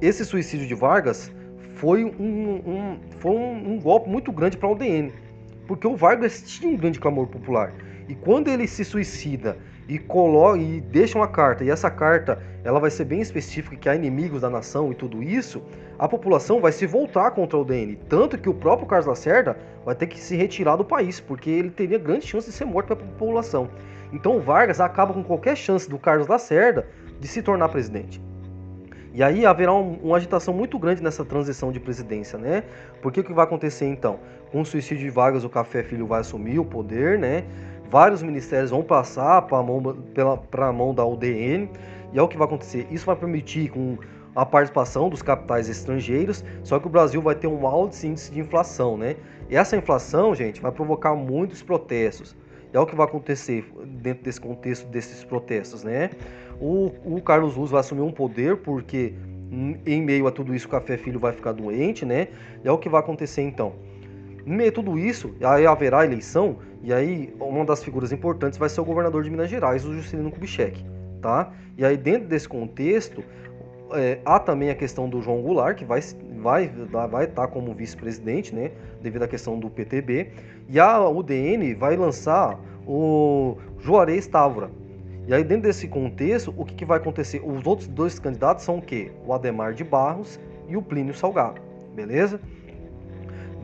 Esse 0.00 0.24
suicídio 0.24 0.66
de 0.66 0.74
Vargas 0.74 1.30
foi 1.74 2.04
um, 2.04 2.08
um 2.08 2.98
foi 3.18 3.32
um, 3.32 3.72
um 3.72 3.80
golpe 3.80 4.08
muito 4.08 4.32
grande 4.32 4.56
para 4.56 4.68
o 4.68 4.72
UDN, 4.72 5.12
porque 5.66 5.86
o 5.86 5.96
Vargas 5.96 6.42
tinha 6.42 6.70
um 6.72 6.76
grande 6.76 7.00
clamor 7.00 7.26
popular. 7.26 7.72
E 8.08 8.14
quando 8.14 8.48
ele 8.48 8.66
se 8.66 8.84
suicida 8.84 9.56
e 9.88 9.98
coloca 9.98 10.58
e 10.58 10.80
deixa 10.80 11.18
uma 11.18 11.28
carta, 11.28 11.64
e 11.64 11.70
essa 11.70 11.90
carta 11.90 12.38
ela 12.64 12.80
vai 12.80 12.90
ser 12.90 13.04
bem 13.04 13.20
específica 13.20 13.76
que 13.76 13.88
há 13.88 13.94
inimigos 13.94 14.40
da 14.40 14.48
nação 14.48 14.90
e 14.90 14.94
tudo 14.94 15.22
isso, 15.22 15.62
a 15.98 16.08
população 16.08 16.60
vai 16.60 16.72
se 16.72 16.86
voltar 16.86 17.30
contra 17.32 17.58
o 17.58 17.64
DN, 17.64 17.96
tanto 18.08 18.38
que 18.38 18.48
o 18.48 18.54
próprio 18.54 18.86
Carlos 18.86 19.06
Lacerda 19.06 19.56
vai 19.84 19.94
ter 19.94 20.06
que 20.06 20.18
se 20.18 20.34
retirar 20.36 20.76
do 20.76 20.84
país, 20.84 21.20
porque 21.20 21.50
ele 21.50 21.70
teria 21.70 21.98
grande 21.98 22.26
chance 22.26 22.48
de 22.48 22.56
ser 22.56 22.64
morto 22.64 22.96
pela 22.96 23.08
população. 23.10 23.68
Então 24.12 24.40
Vargas 24.40 24.80
acaba 24.80 25.12
com 25.12 25.22
qualquer 25.22 25.56
chance 25.56 25.88
do 25.88 25.98
Carlos 25.98 26.26
Lacerda 26.26 26.86
de 27.20 27.28
se 27.28 27.42
tornar 27.42 27.68
presidente. 27.68 28.22
E 29.14 29.22
aí 29.22 29.46
haverá 29.46 29.72
um, 29.72 29.94
uma 30.02 30.16
agitação 30.16 30.52
muito 30.52 30.76
grande 30.76 31.00
nessa 31.00 31.24
transição 31.24 31.70
de 31.70 31.78
presidência, 31.78 32.36
né? 32.36 32.64
Porque 33.00 33.20
o 33.20 33.24
que 33.24 33.32
vai 33.32 33.44
acontecer 33.44 33.86
então? 33.86 34.18
Com 34.50 34.62
o 34.62 34.66
suicídio 34.66 35.04
de 35.04 35.10
Vargas, 35.10 35.44
o 35.44 35.48
Café 35.48 35.84
Filho 35.84 36.04
vai 36.04 36.20
assumir 36.20 36.58
o 36.58 36.64
poder, 36.64 37.16
né? 37.16 37.44
Vários 37.94 38.24
ministérios 38.24 38.72
vão 38.72 38.82
passar 38.82 39.42
para 39.42 39.58
a 39.58 39.62
mão, 39.62 39.80
pela, 40.50 40.72
mão 40.72 40.92
da 40.92 41.06
UDN, 41.06 41.70
e 42.12 42.18
é 42.18 42.20
o 42.20 42.26
que 42.26 42.36
vai 42.36 42.44
acontecer. 42.44 42.88
Isso 42.90 43.06
vai 43.06 43.14
permitir 43.14 43.68
com 43.68 43.96
a 44.34 44.44
participação 44.44 45.08
dos 45.08 45.22
capitais 45.22 45.68
estrangeiros, 45.68 46.44
só 46.64 46.80
que 46.80 46.88
o 46.88 46.90
Brasil 46.90 47.22
vai 47.22 47.36
ter 47.36 47.46
um 47.46 47.64
alto 47.68 47.94
índice 48.04 48.32
de 48.32 48.40
inflação, 48.40 48.96
né? 48.96 49.14
E 49.48 49.54
essa 49.54 49.76
inflação, 49.76 50.34
gente, 50.34 50.60
vai 50.60 50.72
provocar 50.72 51.14
muitos 51.14 51.62
protestos. 51.62 52.34
E 52.72 52.76
é 52.76 52.80
o 52.80 52.84
que 52.84 52.96
vai 52.96 53.06
acontecer 53.06 53.64
dentro 53.86 54.24
desse 54.24 54.40
contexto 54.40 54.88
desses 54.88 55.22
protestos, 55.22 55.84
né? 55.84 56.10
O, 56.60 56.90
o 57.04 57.22
Carlos 57.22 57.54
Luz 57.54 57.70
vai 57.70 57.78
assumir 57.78 58.02
um 58.02 58.10
poder 58.10 58.56
porque 58.56 59.14
em 59.86 60.02
meio 60.02 60.26
a 60.26 60.32
tudo 60.32 60.52
isso 60.52 60.66
o 60.66 60.70
Café 60.70 60.96
Filho 60.96 61.20
vai 61.20 61.32
ficar 61.32 61.52
doente, 61.52 62.04
né? 62.04 62.26
E 62.64 62.66
é 62.66 62.72
o 62.72 62.76
que 62.76 62.88
vai 62.88 62.98
acontecer 62.98 63.42
então. 63.42 63.72
Meio 64.46 64.72
tudo 64.72 64.98
isso, 64.98 65.34
aí 65.42 65.66
haverá 65.66 66.04
eleição, 66.04 66.58
e 66.82 66.92
aí 66.92 67.34
uma 67.40 67.64
das 67.64 67.82
figuras 67.82 68.12
importantes 68.12 68.58
vai 68.58 68.68
ser 68.68 68.80
o 68.80 68.84
governador 68.84 69.22
de 69.22 69.30
Minas 69.30 69.48
Gerais, 69.48 69.86
o 69.86 69.94
Juscelino 69.94 70.30
Kubitschek, 70.30 70.84
tá? 71.22 71.50
E 71.78 71.84
aí 71.84 71.96
dentro 71.96 72.28
desse 72.28 72.46
contexto, 72.46 73.24
é, 73.92 74.18
há 74.24 74.38
também 74.38 74.68
a 74.68 74.74
questão 74.74 75.08
do 75.08 75.22
João 75.22 75.40
Goulart, 75.40 75.78
que 75.78 75.84
vai 75.84 76.00
vai 76.42 76.68
vai 77.10 77.24
estar 77.24 77.46
tá 77.46 77.48
como 77.48 77.72
vice-presidente, 77.72 78.54
né, 78.54 78.70
devido 79.00 79.22
à 79.22 79.28
questão 79.28 79.58
do 79.58 79.70
PTB, 79.70 80.30
e 80.68 80.78
a 80.78 81.08
UDN 81.08 81.74
vai 81.74 81.96
lançar 81.96 82.58
o 82.86 83.56
Juarez 83.80 84.26
Távora. 84.26 84.70
E 85.26 85.32
aí 85.32 85.42
dentro 85.42 85.62
desse 85.62 85.88
contexto, 85.88 86.52
o 86.54 86.66
que, 86.66 86.74
que 86.74 86.84
vai 86.84 86.98
acontecer? 86.98 87.40
Os 87.42 87.66
outros 87.66 87.88
dois 87.88 88.18
candidatos 88.18 88.62
são 88.62 88.76
o 88.76 88.82
quê? 88.82 89.10
O 89.26 89.32
Ademar 89.32 89.72
de 89.72 89.82
Barros 89.82 90.38
e 90.68 90.76
o 90.76 90.82
Plínio 90.82 91.14
Salgado, 91.14 91.62
beleza? 91.94 92.38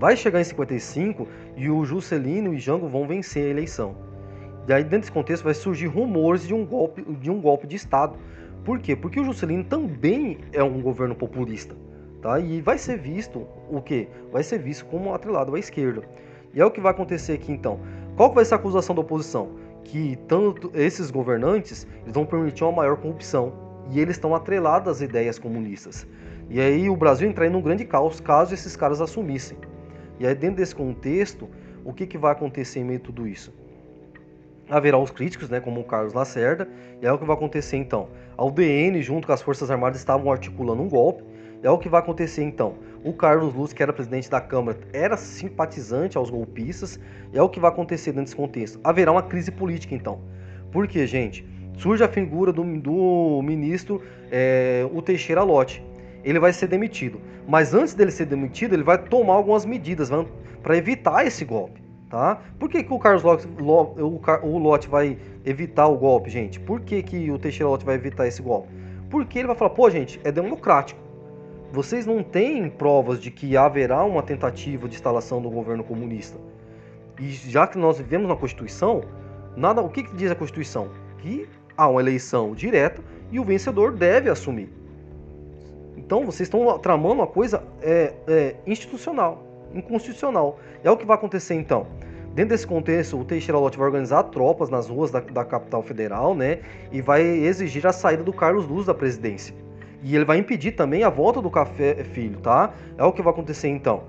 Vai 0.01 0.17
chegar 0.17 0.41
em 0.41 0.45
55 0.45 1.29
e 1.59 1.69
o 1.69 1.85
Juscelino 1.85 2.55
e 2.55 2.59
Jango 2.59 2.89
vão 2.89 3.07
vencer 3.07 3.45
a 3.45 3.51
eleição. 3.51 3.95
E 4.67 4.73
aí 4.73 4.83
dentro 4.83 5.01
desse 5.01 5.13
contexto 5.13 5.45
vai 5.45 5.53
surgir 5.53 5.89
rumores 5.89 6.47
de 6.47 6.55
um 6.55 6.65
golpe 6.65 7.03
de 7.03 7.31
um 7.31 7.39
golpe 7.39 7.67
de 7.67 7.77
estado. 7.77 8.17
Por 8.65 8.79
quê? 8.79 8.97
Porque 8.97 9.21
o 9.21 9.25
Juscelino 9.25 9.63
também 9.63 10.39
é 10.55 10.65
um 10.65 10.81
governo 10.81 11.15
populista, 11.15 11.77
tá? 12.23 12.41
E 12.41 12.63
vai 12.63 12.79
ser 12.79 12.97
visto 12.97 13.47
o 13.69 13.83
quê? 13.83 14.09
Vai 14.33 14.43
ser 14.43 14.59
visto 14.59 14.87
como 14.87 15.13
atrelado 15.13 15.55
à 15.55 15.59
esquerda. 15.59 16.01
E 16.55 16.63
é 16.63 16.65
o 16.65 16.71
que 16.71 16.81
vai 16.81 16.93
acontecer 16.93 17.35
aqui 17.35 17.53
então. 17.53 17.79
Qual 18.17 18.33
vai 18.33 18.47
ser 18.47 18.55
a 18.55 18.57
acusação 18.57 18.95
da 18.95 19.03
oposição? 19.03 19.51
Que 19.85 20.17
tanto 20.27 20.71
esses 20.73 21.11
governantes 21.11 21.87
eles 22.05 22.15
vão 22.15 22.25
permitir 22.25 22.65
uma 22.65 22.73
maior 22.73 22.97
corrupção 22.97 23.53
e 23.91 24.01
eles 24.01 24.17
estão 24.17 24.35
atrelados 24.35 24.91
às 24.91 25.03
ideias 25.03 25.39
comunistas. 25.39 26.07
E 26.49 26.59
aí 26.59 26.89
o 26.89 26.97
Brasil 26.97 27.29
entraria 27.29 27.53
num 27.53 27.61
grande 27.61 27.85
caos 27.85 28.19
caso 28.19 28.55
esses 28.55 28.75
caras 28.75 29.03
assumissem. 29.03 29.59
E 30.21 30.27
aí, 30.27 30.35
dentro 30.35 30.57
desse 30.57 30.75
contexto, 30.75 31.49
o 31.83 31.95
que, 31.95 32.07
que 32.07 32.19
vai 32.19 32.33
acontecer 32.33 32.81
em 32.81 32.85
meio 32.85 32.99
a 32.99 33.03
tudo 33.03 33.27
isso? 33.27 33.55
Haverá 34.69 34.99
os 34.99 35.11
críticos, 35.11 35.49
né, 35.49 35.61
como 35.61 35.81
o 35.81 35.85
Carlos 35.85 36.13
Lacerda, 36.13 36.69
e 37.01 37.07
é 37.07 37.11
o 37.11 37.17
que 37.17 37.25
vai 37.25 37.35
acontecer 37.35 37.79
então. 37.79 38.11
A 38.37 38.45
UDN, 38.45 39.01
junto 39.01 39.27
com 39.27 39.33
as 39.33 39.41
Forças 39.41 39.71
Armadas, 39.71 39.99
estavam 39.99 40.31
articulando 40.31 40.83
um 40.83 40.91
golpe, 40.91 41.25
é 41.63 41.71
o 41.71 41.79
que 41.79 41.89
vai 41.89 42.01
acontecer 42.01 42.43
então. 42.43 42.75
O 43.03 43.15
Carlos 43.15 43.55
Luz, 43.55 43.73
que 43.73 43.83
era 43.83 43.95
presidente 43.95 44.29
da 44.31 44.43
Câmara, 44.43 44.79
era 44.93 45.17
simpatizante 45.17 46.19
aos 46.19 46.29
golpistas, 46.29 47.01
é 47.33 47.41
o 47.41 47.49
que 47.49 47.59
vai 47.59 47.71
acontecer 47.71 48.13
desse 48.13 48.37
contexto. 48.37 48.79
Haverá 48.85 49.11
uma 49.11 49.23
crise 49.23 49.51
política 49.51 49.95
então. 49.95 50.21
Por 50.71 50.87
quê, 50.87 51.07
gente? 51.07 51.47
Surge 51.79 52.05
a 52.05 52.09
figura 52.09 52.53
do, 52.53 52.63
do 52.63 53.41
ministro 53.43 54.03
é, 54.31 54.87
o 54.93 55.01
Teixeira 55.01 55.43
Lote 55.43 55.83
ele 56.25 56.39
vai 56.39 56.53
ser 56.53 56.67
demitido. 56.67 57.21
Mas 57.47 57.75
antes 57.75 57.95
dele 57.95 58.11
ser 58.11 58.27
demitido, 58.27 58.75
ele 58.75 58.83
vai 58.83 58.99
tomar 58.99 59.35
algumas 59.35 59.65
medidas 59.65 60.11
para 60.63 60.77
evitar 60.77 61.27
esse 61.27 61.45
golpe. 61.45 61.81
Tá? 62.09 62.41
Por 62.59 62.69
que, 62.69 62.83
que 62.83 62.93
o 62.93 62.99
Carlos 62.99 63.23
Lott, 63.23 63.47
o 64.43 64.91
vai 64.91 65.17
evitar 65.45 65.87
o 65.87 65.97
golpe, 65.97 66.29
gente? 66.29 66.59
Por 66.59 66.81
que, 66.81 67.03
que 67.05 67.31
o 67.31 67.39
Teixeira 67.39 67.71
Lott 67.71 67.85
vai 67.85 67.95
evitar 67.95 68.27
esse 68.27 68.43
golpe? 68.43 68.69
Porque 69.09 69.39
ele 69.39 69.47
vai 69.47 69.57
falar, 69.57 69.71
pô, 69.71 69.89
gente, 69.89 70.21
é 70.25 70.33
democrático. 70.33 71.01
Vocês 71.73 72.05
não 72.05 72.21
têm 72.21 72.69
provas 72.69 73.21
de 73.21 73.31
que 73.31 73.57
haverá 73.57 74.03
uma 74.03 74.25
tentativa 74.25 74.89
de 74.89 74.97
instalação 74.97 75.41
do 75.41 75.49
governo 75.49 75.85
comunista. 75.85 76.37
E 77.21 77.31
já 77.31 77.65
que 77.67 77.79
nós 77.79 77.99
vivemos 77.99 78.29
na 78.29 78.35
Constituição, 78.35 79.03
nada, 79.57 79.81
o 79.81 79.89
que, 79.89 80.03
que 80.03 80.17
diz 80.17 80.33
a 80.33 80.35
Constituição? 80.35 80.91
Que 81.19 81.49
há 81.77 81.87
uma 81.87 82.01
eleição 82.01 82.57
direta 82.57 83.01
e 83.31 83.39
o 83.39 83.45
vencedor 83.45 83.93
deve 83.93 84.29
assumir. 84.29 84.69
Então 86.11 86.25
vocês 86.25 86.49
estão 86.49 86.77
tramando 86.81 87.15
uma 87.15 87.27
coisa 87.29 87.63
é, 87.81 88.13
é, 88.27 88.57
institucional, 88.67 89.45
inconstitucional. 89.73 90.59
É 90.83 90.91
o 90.91 90.97
que 90.97 91.07
vai 91.07 91.17
acontecer 91.17 91.55
então. 91.55 91.87
Dentro 92.35 92.49
desse 92.49 92.67
contexto, 92.67 93.17
o 93.17 93.25
Teixeira 93.25 93.57
Lott 93.57 93.79
vai 93.79 93.87
organizar 93.87 94.25
tropas 94.25 94.69
nas 94.69 94.89
ruas 94.89 95.13
da, 95.13 95.21
da, 95.21 95.45
capital 95.45 95.85
federal, 95.85 96.35
né? 96.35 96.59
E 96.91 97.01
vai 97.01 97.23
exigir 97.23 97.87
a 97.87 97.93
saída 97.93 98.25
do 98.25 98.33
Carlos 98.33 98.67
Luz 98.67 98.87
da 98.87 98.95
presidência. 98.95 99.55
E 100.03 100.17
ele 100.17 100.25
vai 100.25 100.39
impedir 100.39 100.73
também 100.73 101.05
a 101.05 101.09
volta 101.09 101.41
do 101.41 101.49
Café 101.49 102.03
Filho, 102.03 102.41
tá? 102.41 102.75
É 102.99 103.05
o 103.05 103.13
que 103.13 103.23
vai 103.23 103.33
acontecer 103.33 103.69
então. 103.69 104.03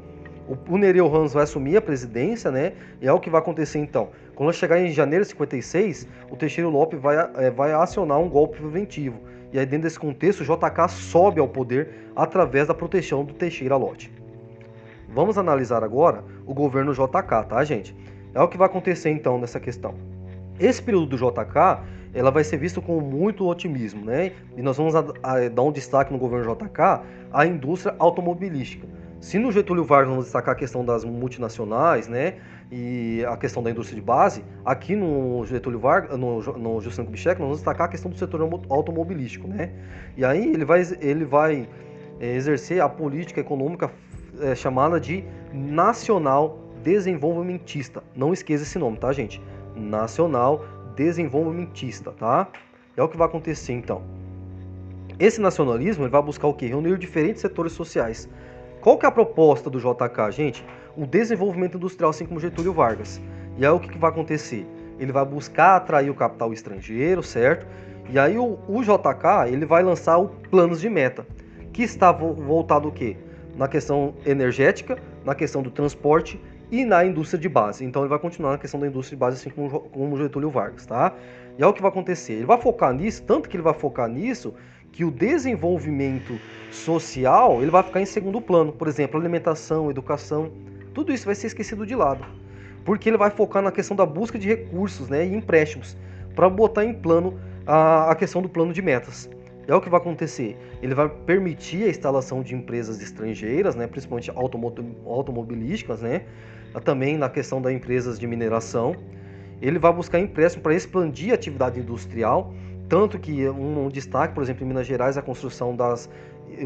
O, 0.49 0.73
o 0.73 0.77
Nereu 0.79 1.07
Ramos 1.07 1.33
vai 1.33 1.43
assumir 1.43 1.77
a 1.77 1.81
presidência, 1.83 2.49
né? 2.49 2.73
E 2.99 3.07
é 3.07 3.13
o 3.13 3.19
que 3.19 3.29
vai 3.29 3.39
acontecer 3.39 3.77
então. 3.77 4.09
Quando 4.33 4.51
chegar 4.53 4.81
em 4.81 4.89
janeiro 4.89 5.23
de 5.23 5.29
56, 5.29 6.07
o 6.31 6.35
Teixeira 6.35 6.67
Lopes 6.67 6.99
vai, 6.99 7.15
é, 7.35 7.51
vai 7.51 7.71
acionar 7.73 8.17
um 8.17 8.27
golpe 8.27 8.57
preventivo 8.57 9.19
e 9.53 9.59
aí, 9.59 9.65
dentro 9.65 9.83
desse 9.83 9.99
contexto, 9.99 10.43
JK 10.43 10.87
sobe 10.89 11.39
ao 11.39 11.47
poder 11.47 12.09
através 12.15 12.67
da 12.67 12.73
proteção 12.73 13.25
do 13.25 13.33
Teixeira 13.33 13.75
Lott. 13.75 14.11
Vamos 15.09 15.37
analisar 15.37 15.83
agora 15.83 16.23
o 16.45 16.53
governo 16.53 16.93
JK, 16.93 17.45
tá, 17.49 17.63
gente? 17.63 17.95
É 18.33 18.41
o 18.41 18.47
que 18.47 18.57
vai 18.57 18.67
acontecer 18.67 19.09
então 19.09 19.37
nessa 19.37 19.59
questão. 19.59 19.93
Esse 20.57 20.81
período 20.81 21.07
do 21.07 21.17
JK, 21.17 21.83
ela 22.13 22.31
vai 22.31 22.45
ser 22.45 22.57
visto 22.57 22.81
com 22.81 23.01
muito 23.01 23.45
otimismo, 23.45 24.05
né? 24.05 24.31
E 24.55 24.61
nós 24.61 24.77
vamos 24.77 24.95
a, 24.95 25.03
a, 25.21 25.49
dar 25.49 25.63
um 25.63 25.71
destaque 25.71 26.13
no 26.13 26.19
governo 26.19 26.55
JK 26.55 27.01
à 27.33 27.45
indústria 27.45 27.93
automobilística. 27.99 28.87
Se 29.21 29.37
no 29.37 29.51
Getúlio 29.51 29.83
Vargas 29.83 30.09
vamos 30.09 30.25
destacar 30.25 30.55
a 30.55 30.57
questão 30.57 30.83
das 30.83 31.05
multinacionais, 31.05 32.07
né, 32.07 32.37
e 32.71 33.23
a 33.29 33.37
questão 33.37 33.61
da 33.61 33.69
indústria 33.69 33.99
de 33.99 34.05
base, 34.05 34.43
aqui 34.65 34.95
no 34.95 35.45
Getúlio 35.45 35.77
Vargas, 35.79 36.17
no, 36.17 36.41
no 36.41 36.81
Juscelino 36.81 37.05
Kubitschek, 37.05 37.39
nós 37.39 37.47
vamos 37.47 37.57
destacar 37.59 37.85
a 37.85 37.87
questão 37.87 38.09
do 38.09 38.17
setor 38.17 38.41
automobilístico, 38.67 39.47
né? 39.47 39.73
E 40.17 40.25
aí 40.25 40.51
ele 40.51 40.65
vai, 40.65 40.81
ele 40.99 41.23
vai 41.23 41.69
é, 42.19 42.35
exercer 42.35 42.81
a 42.81 42.89
política 42.89 43.39
econômica 43.39 43.91
é, 44.39 44.55
chamada 44.55 44.99
de 44.99 45.23
nacional 45.53 46.57
desenvolvimentista. 46.83 48.01
Não 48.15 48.33
esqueça 48.33 48.63
esse 48.63 48.79
nome, 48.79 48.97
tá, 48.97 49.13
gente? 49.13 49.39
Nacional 49.75 50.65
desenvolvimentista, 50.95 52.11
tá? 52.11 52.47
É 52.97 53.03
o 53.03 53.07
que 53.07 53.17
vai 53.17 53.27
acontecer 53.27 53.73
então. 53.73 54.01
Esse 55.19 55.39
nacionalismo 55.39 56.05
ele 56.05 56.11
vai 56.11 56.23
buscar 56.23 56.47
o 56.47 56.53
quê? 56.55 56.65
Reunir 56.65 56.97
diferentes 56.97 57.41
setores 57.41 57.73
sociais 57.73 58.27
qual 58.81 58.97
que 58.97 59.05
é 59.05 59.09
a 59.09 59.11
proposta 59.11 59.69
do 59.69 59.79
JK, 59.79 60.31
gente? 60.31 60.65
O 60.97 61.05
desenvolvimento 61.05 61.77
industrial, 61.77 62.09
assim 62.09 62.25
como 62.25 62.39
Getúlio 62.39 62.73
Vargas. 62.73 63.21
E 63.57 63.63
aí 63.63 63.71
o 63.71 63.79
que, 63.79 63.87
que 63.87 63.97
vai 63.97 64.09
acontecer? 64.09 64.65
Ele 64.99 65.11
vai 65.11 65.23
buscar 65.23 65.75
atrair 65.75 66.09
o 66.09 66.15
capital 66.15 66.51
estrangeiro, 66.51 67.21
certo? 67.21 67.67
E 68.09 68.17
aí 68.17 68.39
o, 68.39 68.57
o 68.67 68.81
JK 68.81 69.51
ele 69.51 69.65
vai 69.65 69.83
lançar 69.83 70.17
o 70.17 70.29
planos 70.29 70.81
de 70.81 70.89
meta, 70.89 71.25
que 71.71 71.83
está 71.83 72.11
voltado 72.11 72.87
o 72.87 72.91
quê? 72.91 73.15
Na 73.55 73.67
questão 73.67 74.15
energética, 74.25 74.97
na 75.23 75.35
questão 75.35 75.61
do 75.61 75.69
transporte 75.69 76.41
e 76.71 76.83
na 76.83 77.05
indústria 77.05 77.39
de 77.39 77.47
base. 77.47 77.85
Então 77.85 78.01
ele 78.01 78.09
vai 78.09 78.17
continuar 78.17 78.53
na 78.53 78.57
questão 78.57 78.79
da 78.79 78.87
indústria 78.87 79.15
de 79.15 79.19
base, 79.19 79.37
assim 79.37 79.51
como, 79.51 79.79
como 79.89 80.17
Getúlio 80.17 80.49
Vargas, 80.49 80.87
tá? 80.87 81.13
E 81.57 81.61
é 81.61 81.67
o 81.67 81.73
que 81.73 81.81
vai 81.81 81.91
acontecer. 81.91 82.33
Ele 82.33 82.45
vai 82.45 82.59
focar 82.59 82.93
nisso, 82.93 83.23
tanto 83.23 83.47
que 83.47 83.55
ele 83.55 83.63
vai 83.63 83.73
focar 83.73 84.09
nisso, 84.09 84.55
que 84.91 85.05
o 85.05 85.11
desenvolvimento 85.11 86.37
social 86.71 87.61
ele 87.61 87.71
vai 87.71 87.83
ficar 87.83 88.01
em 88.01 88.05
segundo 88.05 88.41
plano. 88.41 88.71
Por 88.71 88.87
exemplo, 88.87 89.19
alimentação, 89.19 89.89
educação, 89.89 90.51
tudo 90.93 91.13
isso 91.13 91.25
vai 91.25 91.35
ser 91.35 91.47
esquecido 91.47 91.85
de 91.85 91.95
lado. 91.95 92.25
Porque 92.83 93.09
ele 93.09 93.17
vai 93.17 93.29
focar 93.29 93.61
na 93.61 93.71
questão 93.71 93.95
da 93.95 94.05
busca 94.05 94.39
de 94.39 94.47
recursos 94.47 95.07
né, 95.07 95.25
e 95.25 95.35
empréstimos 95.35 95.95
para 96.35 96.49
botar 96.49 96.85
em 96.85 96.93
plano 96.93 97.39
a, 97.65 98.11
a 98.11 98.15
questão 98.15 98.41
do 98.41 98.49
plano 98.49 98.73
de 98.73 98.81
metas. 98.81 99.29
É 99.67 99.75
o 99.75 99.79
que 99.79 99.89
vai 99.89 99.99
acontecer. 99.99 100.57
Ele 100.81 100.95
vai 100.95 101.07
permitir 101.07 101.83
a 101.83 101.89
instalação 101.89 102.41
de 102.41 102.55
empresas 102.55 103.01
estrangeiras, 103.01 103.75
né, 103.75 103.85
principalmente 103.87 104.31
automobilísticas, 104.31 106.01
né, 106.01 106.23
também 106.83 107.17
na 107.17 107.29
questão 107.29 107.61
das 107.61 107.71
empresas 107.71 108.19
de 108.19 108.25
mineração. 108.25 108.95
Ele 109.61 109.77
vai 109.77 109.93
buscar 109.93 110.19
empréstimo 110.19 110.63
para 110.63 110.73
expandir 110.73 111.31
a 111.31 111.35
atividade 111.35 111.79
industrial 111.79 112.51
tanto 112.91 113.17
que 113.17 113.47
um, 113.47 113.85
um, 113.85 113.87
destaque, 113.87 114.33
por 114.33 114.43
exemplo, 114.43 114.65
em 114.65 114.67
Minas 114.67 114.85
Gerais, 114.85 115.17
a 115.17 115.21
construção 115.21 115.73
das 115.73 116.09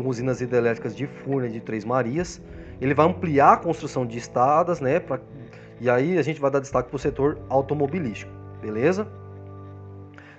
usinas 0.03 0.41
hidrelétricas 0.41 0.95
de 0.95 1.05
Furna 1.05 1.47
e 1.47 1.51
de 1.51 1.59
Três 1.59 1.85
Marias. 1.85 2.41
Ele 2.81 2.95
vai 2.95 3.05
ampliar 3.05 3.53
a 3.53 3.57
construção 3.57 4.07
de 4.07 4.17
estradas, 4.17 4.81
né? 4.81 4.99
Pra, 4.99 5.19
e 5.79 5.87
aí 5.87 6.17
a 6.17 6.23
gente 6.23 6.41
vai 6.41 6.49
dar 6.49 6.59
destaque 6.59 6.89
para 6.89 6.95
o 6.95 6.99
setor 6.99 7.37
automobilístico, 7.47 8.31
beleza? 8.59 9.07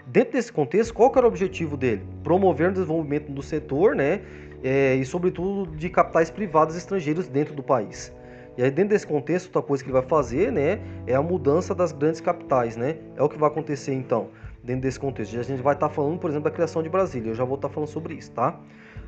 Dentro 0.08 0.32
desse 0.32 0.52
contexto, 0.52 0.92
qual 0.92 1.08
que 1.08 1.18
era 1.18 1.24
o 1.24 1.30
objetivo 1.30 1.76
dele? 1.76 2.04
Promover 2.24 2.70
o 2.70 2.72
desenvolvimento 2.72 3.30
do 3.30 3.40
setor, 3.40 3.94
né? 3.94 4.22
É, 4.64 4.96
e 4.96 5.04
sobretudo 5.04 5.70
de 5.76 5.88
capitais 5.88 6.32
privados 6.32 6.74
estrangeiros 6.74 7.28
dentro 7.28 7.54
do 7.54 7.62
país. 7.62 8.12
E 8.58 8.62
aí 8.64 8.72
dentro 8.72 8.90
desse 8.90 9.06
contexto, 9.06 9.46
outra 9.46 9.62
coisa 9.62 9.84
que 9.84 9.88
ele 9.88 10.00
vai 10.00 10.08
fazer, 10.08 10.50
né, 10.50 10.80
é 11.06 11.14
a 11.14 11.22
mudança 11.22 11.76
das 11.76 11.92
grandes 11.92 12.20
capitais, 12.20 12.76
né? 12.76 12.96
É 13.14 13.22
o 13.22 13.28
que 13.28 13.38
vai 13.38 13.48
acontecer 13.48 13.94
então 13.94 14.30
dentro 14.66 14.82
desse 14.82 14.98
contexto. 14.98 15.34
E 15.34 15.38
a 15.38 15.42
gente 15.42 15.62
vai 15.62 15.74
estar 15.74 15.88
tá 15.88 15.94
falando, 15.94 16.18
por 16.18 16.28
exemplo, 16.28 16.44
da 16.44 16.50
criação 16.50 16.82
de 16.82 16.88
Brasília. 16.88 17.30
Eu 17.30 17.34
já 17.34 17.44
vou 17.44 17.54
estar 17.54 17.68
tá 17.68 17.74
falando 17.74 17.88
sobre 17.88 18.14
isso, 18.14 18.32
tá? 18.32 18.58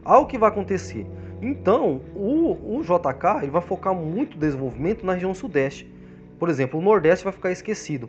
Algo 0.05 0.29
que 0.29 0.39
vai 0.39 0.49
acontecer. 0.49 1.05
Então, 1.43 2.01
o, 2.15 2.79
o 2.79 2.83
JK 2.83 3.43
ele 3.43 3.51
vai 3.51 3.61
focar 3.61 3.95
muito 3.95 4.37
o 4.37 4.39
desenvolvimento 4.39 5.05
na 5.05 5.15
região 5.15 5.35
sudeste. 5.35 5.93
Por 6.39 6.49
exemplo, 6.49 6.79
o 6.79 6.83
Nordeste 6.83 7.25
vai 7.25 7.33
ficar 7.33 7.51
esquecido. 7.51 8.09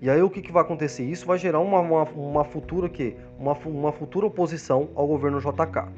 E 0.00 0.08
aí 0.08 0.22
o 0.22 0.30
que, 0.30 0.40
que 0.40 0.50
vai 0.50 0.62
acontecer? 0.62 1.04
Isso 1.04 1.26
vai 1.26 1.36
gerar 1.36 1.58
uma, 1.58 1.80
uma, 1.80 2.04
uma 2.04 2.44
futura 2.44 2.88
que 2.88 3.14
uma, 3.38 3.52
uma 3.66 3.92
futura 3.92 4.24
oposição 4.26 4.88
ao 4.94 5.06
governo 5.06 5.40
JK. 5.40 5.88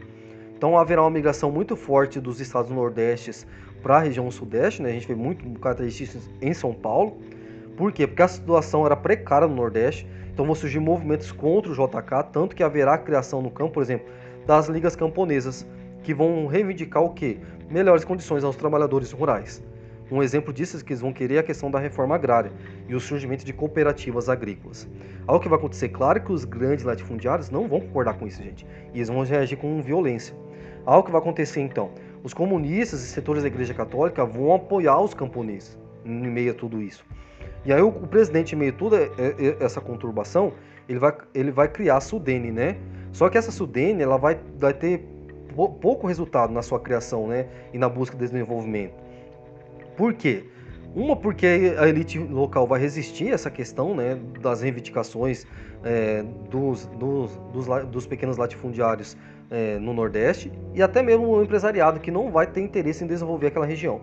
Então 0.56 0.76
haverá 0.76 1.02
uma 1.02 1.10
migração 1.10 1.52
muito 1.52 1.76
forte 1.76 2.18
dos 2.18 2.40
estados 2.40 2.70
nordestes 2.70 3.46
para 3.82 3.98
a 3.98 4.00
região 4.00 4.28
sudeste, 4.30 4.82
né? 4.82 4.90
A 4.90 4.92
gente 4.92 5.06
vê 5.06 5.14
muito 5.14 5.48
características 5.60 6.28
em 6.40 6.52
São 6.54 6.72
Paulo. 6.72 7.18
Por 7.76 7.92
quê? 7.92 8.06
Porque 8.06 8.22
a 8.22 8.28
situação 8.28 8.84
era 8.86 8.96
precária 8.96 9.48
no 9.48 9.54
Nordeste 9.54 10.06
então 10.32 10.46
vão 10.46 10.54
surgir 10.54 10.80
movimentos 10.80 11.30
contra 11.30 11.70
o 11.70 11.74
JK, 11.74 12.32
tanto 12.32 12.56
que 12.56 12.62
haverá 12.62 12.96
criação 12.96 13.42
no 13.42 13.50
campo, 13.50 13.74
por 13.74 13.82
exemplo, 13.82 14.06
das 14.46 14.66
ligas 14.66 14.96
camponesas, 14.96 15.66
que 16.02 16.14
vão 16.14 16.46
reivindicar 16.46 17.02
o 17.02 17.10
quê? 17.10 17.38
Melhores 17.68 18.04
condições 18.04 18.42
aos 18.42 18.56
trabalhadores 18.56 19.12
rurais. 19.12 19.62
Um 20.10 20.22
exemplo 20.22 20.52
disso 20.52 20.76
é 20.76 20.80
que 20.80 20.92
eles 20.92 21.00
vão 21.00 21.12
querer 21.12 21.38
a 21.38 21.42
questão 21.42 21.70
da 21.70 21.78
reforma 21.78 22.14
agrária 22.14 22.52
e 22.88 22.94
o 22.94 23.00
surgimento 23.00 23.44
de 23.44 23.52
cooperativas 23.52 24.28
agrícolas. 24.28 24.88
Algo 25.26 25.42
que 25.42 25.48
vai 25.48 25.58
acontecer, 25.58 25.88
claro 25.90 26.20
que 26.20 26.32
os 26.32 26.44
grandes 26.44 26.84
latifundiários 26.84 27.50
não 27.50 27.68
vão 27.68 27.80
concordar 27.80 28.14
com 28.14 28.26
isso, 28.26 28.42
gente, 28.42 28.66
e 28.92 28.98
eles 28.98 29.08
vão 29.08 29.22
reagir 29.22 29.56
com 29.56 29.80
violência. 29.80 30.34
Algo 30.84 31.06
que 31.06 31.12
vai 31.12 31.20
acontecer 31.20 31.60
então, 31.60 31.90
os 32.24 32.34
comunistas 32.34 33.02
e 33.02 33.06
setores 33.06 33.42
da 33.42 33.48
Igreja 33.48 33.72
Católica 33.72 34.24
vão 34.24 34.54
apoiar 34.54 35.00
os 35.00 35.14
camponeses 35.14 35.78
em 36.04 36.28
meio 36.28 36.50
a 36.50 36.54
tudo 36.54 36.82
isso. 36.82 37.04
E 37.64 37.72
aí 37.72 37.80
o, 37.80 37.88
o 37.88 38.06
presidente, 38.06 38.54
em 38.54 38.58
meio 38.58 38.72
a 38.72 38.76
toda 38.76 38.96
é, 38.96 39.10
é, 39.18 39.56
essa 39.60 39.80
conturbação, 39.80 40.52
ele 40.88 40.98
vai, 40.98 41.14
ele 41.34 41.50
vai 41.50 41.68
criar 41.68 41.96
a 41.96 42.00
Sudene, 42.00 42.50
né? 42.50 42.76
Só 43.12 43.28
que 43.28 43.38
essa 43.38 43.52
Sudene, 43.52 44.02
ela 44.02 44.16
vai, 44.16 44.38
vai 44.58 44.74
ter 44.74 45.06
pouco 45.54 46.06
resultado 46.06 46.52
na 46.52 46.62
sua 46.62 46.80
criação, 46.80 47.28
né? 47.28 47.46
E 47.72 47.78
na 47.78 47.88
busca 47.88 48.16
de 48.16 48.26
desenvolvimento. 48.26 48.94
Por 49.96 50.14
quê? 50.14 50.44
Uma, 50.94 51.16
porque 51.16 51.74
a 51.78 51.88
elite 51.88 52.18
local 52.18 52.66
vai 52.66 52.78
resistir 52.78 53.30
a 53.30 53.34
essa 53.34 53.50
questão 53.50 53.94
né, 53.94 54.18
das 54.42 54.60
reivindicações 54.60 55.46
é, 55.82 56.22
dos, 56.50 56.84
dos, 56.86 57.30
dos, 57.50 57.66
dos, 57.86 58.06
pequenos 58.06 58.36
latifundiários 58.36 59.16
é, 59.50 59.78
no 59.78 59.94
Nordeste 59.94 60.52
e 60.74 60.82
até 60.82 61.02
mesmo 61.02 61.28
o 61.28 61.42
empresariado 61.42 61.98
que 61.98 62.10
não 62.10 62.30
vai 62.30 62.46
ter 62.46 62.60
interesse 62.60 63.04
em 63.04 63.06
desenvolver 63.06 63.46
aquela 63.46 63.64
região. 63.64 64.02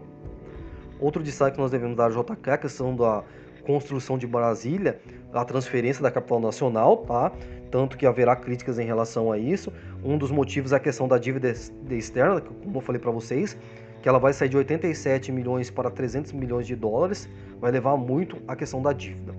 Outro 1.00 1.22
destaque 1.22 1.56
que 1.56 1.62
nós 1.62 1.70
devemos 1.70 1.96
dar 1.96 2.12
ao 2.12 2.24
JK 2.24 2.50
é 2.50 2.54
a 2.54 2.58
questão 2.58 2.96
da 2.96 3.24
construção 3.70 4.18
de 4.18 4.26
Brasília, 4.26 5.00
a 5.32 5.46
transferência 5.46 6.02
da 6.02 6.10
capital 6.10 6.40
nacional, 6.40 6.98
tá? 6.98 7.32
Tanto 7.70 8.00
que 8.00 8.08
haverá 8.08 8.36
críticas 8.36 8.80
em 8.80 8.84
relação 8.84 9.32
a 9.32 9.38
isso. 9.38 9.72
Um 10.04 10.18
dos 10.18 10.32
motivos 10.32 10.72
é 10.72 10.78
a 10.78 10.80
questão 10.80 11.08
da 11.08 11.20
dívida 11.20 11.54
externa, 11.92 12.42
como 12.42 12.78
eu 12.78 12.82
falei 12.82 13.00
para 13.00 13.12
vocês, 13.12 13.56
que 14.02 14.10
ela 14.10 14.18
vai 14.18 14.34
sair 14.34 14.50
de 14.50 14.58
87 14.58 15.32
milhões 15.32 15.70
para 15.70 15.92
300 15.92 16.32
milhões 16.32 16.66
de 16.66 16.76
dólares, 16.76 17.30
vai 17.62 17.70
levar 17.70 17.96
muito 17.96 18.38
a 18.48 18.56
questão 18.56 18.82
da 18.82 18.92
dívida. 18.92 19.36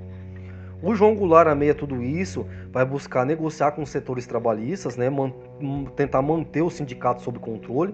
O 0.80 0.94
João 0.94 1.16
Goulart, 1.16 1.48
a 1.48 1.74
tudo 1.74 2.00
isso, 2.00 2.46
vai 2.70 2.84
buscar 2.84 3.26
negociar 3.26 3.72
com 3.72 3.82
os 3.82 3.90
setores 3.90 4.28
trabalhistas, 4.28 4.96
né, 4.96 5.10
man 5.10 5.32
tentar 5.96 6.22
manter 6.22 6.62
o 6.62 6.70
sindicato 6.70 7.20
sob 7.20 7.40
controle. 7.40 7.92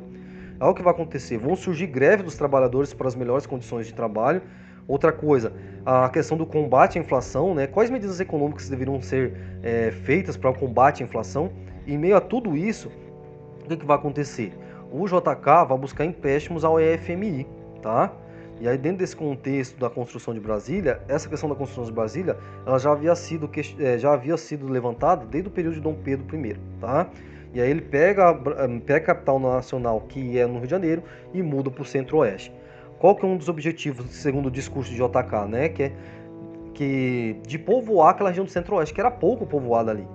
É 0.61 0.64
o 0.66 0.75
que 0.75 0.83
vai 0.83 0.92
acontecer. 0.92 1.38
Vão 1.38 1.57
surgir 1.57 1.87
greves 1.87 2.27
dos 2.27 2.37
trabalhadores 2.37 2.92
para 2.92 3.09
as 3.09 3.14
melhores 3.14 3.46
condições 3.46 3.87
de 3.87 3.94
trabalho, 3.94 4.42
Outra 4.88 5.12
coisa, 5.12 5.53
a 5.85 6.09
questão 6.09 6.37
do 6.37 6.46
combate 6.46 6.99
à 6.99 7.01
inflação, 7.01 7.55
né? 7.55 7.66
Quais 7.66 7.90
medidas 7.90 8.20
econômicas 8.20 8.68
deveriam 8.68 9.01
ser 9.01 9.33
é, 9.62 9.90
feitas 9.90 10.37
para 10.37 10.51
o 10.51 10.55
combate 10.55 11.03
à 11.03 11.07
inflação? 11.07 11.51
Em 11.87 11.99
meio 11.99 12.16
a 12.16 12.20
tudo 12.20 12.57
isso, 12.57 12.90
o 13.64 13.68
que, 13.68 13.77
que 13.77 13.87
vai 13.87 13.96
acontecer? 13.96 14.53
O 14.92 15.07
JK 15.07 15.66
vai 15.68 15.79
buscar 15.79 16.05
empréstimos 16.05 16.64
ao 16.64 16.81
EFMI, 16.81 17.46
tá? 17.83 18.12
E 18.61 18.68
aí 18.68 18.79
dentro 18.79 18.99
desse 18.99 19.14
contexto 19.14 19.79
da 19.79 19.90
construção 19.90 20.33
de 20.33 20.40
Brasília, 20.40 21.01
essa 21.09 21.29
questão 21.29 21.49
da 21.49 21.55
construção 21.55 21.85
de 21.85 21.92
Brasília, 21.92 22.37
ela 22.64 22.79
já 22.79 22.92
havia 22.92 23.14
sido 23.14 23.51
é, 23.79 23.99
já 23.99 24.12
havia 24.12 24.37
sido 24.37 24.68
levantada 24.68 25.27
desde 25.27 25.49
o 25.49 25.53
período 25.53 25.75
de 25.75 25.81
Dom 25.81 25.94
Pedro 25.94 26.25
I, 26.35 26.57
tá? 26.81 27.11
E 27.53 27.61
aí 27.61 27.70
ele 27.70 27.81
pega, 27.81 28.35
pega 28.85 28.96
a 28.96 29.01
capital 29.01 29.38
nacional, 29.38 30.01
que 30.03 30.38
é 30.38 30.46
no 30.46 30.55
Rio 30.55 30.64
de 30.64 30.70
Janeiro, 30.70 31.03
e 31.33 31.42
muda 31.42 31.70
para 31.70 31.83
o 31.83 31.85
centro-oeste. 31.85 32.53
Qual 32.98 33.14
que 33.14 33.24
é 33.24 33.28
um 33.28 33.37
dos 33.37 33.48
objetivos, 33.48 34.06
segundo 34.11 34.46
o 34.46 34.50
discurso 34.50 34.90
de 34.90 34.96
JK, 34.96 35.48
né? 35.48 35.68
Que 35.68 35.82
é 35.85 35.92
que 36.76 37.40
de 37.46 37.59
povoar 37.59 38.11
aquela 38.11 38.28
região 38.28 38.44
do 38.44 38.50
centro-oeste, 38.50 38.94
que 38.94 39.00
era 39.00 39.11
pouco 39.11 39.46
povoada 39.46 39.90
ali. 39.90 40.06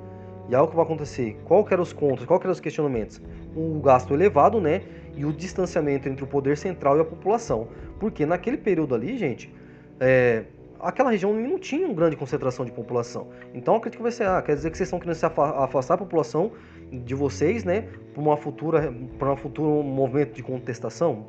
E 0.47 0.55
aí 0.55 0.61
o 0.61 0.67
que 0.67 0.75
vai 0.75 0.85
acontecer? 0.85 1.39
Qual 1.43 1.65
que 1.65 1.73
eram 1.73 1.81
os 1.81 1.91
contras? 1.91 2.25
Qual 2.25 2.39
que 2.39 2.45
eram 2.45 2.51
os 2.51 2.59
questionamentos? 2.59 3.19
O 3.55 3.79
gasto 3.79 4.13
elevado, 4.13 4.61
né? 4.61 4.81
E 5.15 5.25
o 5.25 5.33
distanciamento 5.33 6.07
entre 6.07 6.23
o 6.23 6.27
poder 6.27 6.57
central 6.57 6.97
e 6.97 7.01
a 7.01 7.05
população. 7.05 7.67
Porque 7.99 8.25
naquele 8.25 8.57
período 8.57 8.93
ali, 8.93 9.17
gente, 9.17 9.51
é, 9.99 10.43
aquela 10.79 11.09
região 11.09 11.33
não 11.33 11.57
tinha 11.57 11.87
uma 11.87 11.95
grande 11.95 12.15
concentração 12.15 12.63
de 12.63 12.71
população. 12.71 13.27
Então 13.53 13.75
a 13.75 13.79
crítica 13.79 14.03
vai 14.03 14.11
ser, 14.11 14.27
ah, 14.27 14.41
quer 14.41 14.55
dizer 14.55 14.69
que 14.69 14.77
vocês 14.77 14.87
estão 14.87 14.99
querendo 14.99 15.15
se 15.15 15.25
afastar 15.25 15.95
a 15.95 15.97
população 15.97 16.51
de 16.91 17.15
vocês, 17.15 17.63
né? 17.63 17.87
Para 18.13 18.21
uma 18.21 18.37
futura, 18.37 18.93
para 19.17 19.33
um 19.33 19.37
futuro 19.37 19.81
movimento 19.81 20.33
de 20.33 20.43
contestação? 20.43 21.25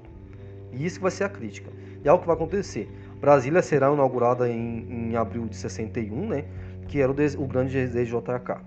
E 0.73 0.85
isso 0.85 0.97
que 0.97 1.03
vai 1.03 1.11
ser 1.11 1.25
a 1.25 1.29
crítica. 1.29 1.71
E 2.05 2.09
é 2.09 2.13
o 2.13 2.19
que 2.19 2.27
vai 2.27 2.35
acontecer. 2.35 2.91
Brasília 3.21 3.63
será 3.63 3.93
inaugurada 3.93 4.49
em, 4.49 5.11
em 5.11 5.17
abril 5.17 5.47
de 5.47 5.57
61, 5.57 6.29
né? 6.29 6.45
Que 6.89 7.01
era 7.01 7.11
o, 7.11 7.15
o 7.15 7.47
grande 7.47 7.87
DJK. 7.87 8.61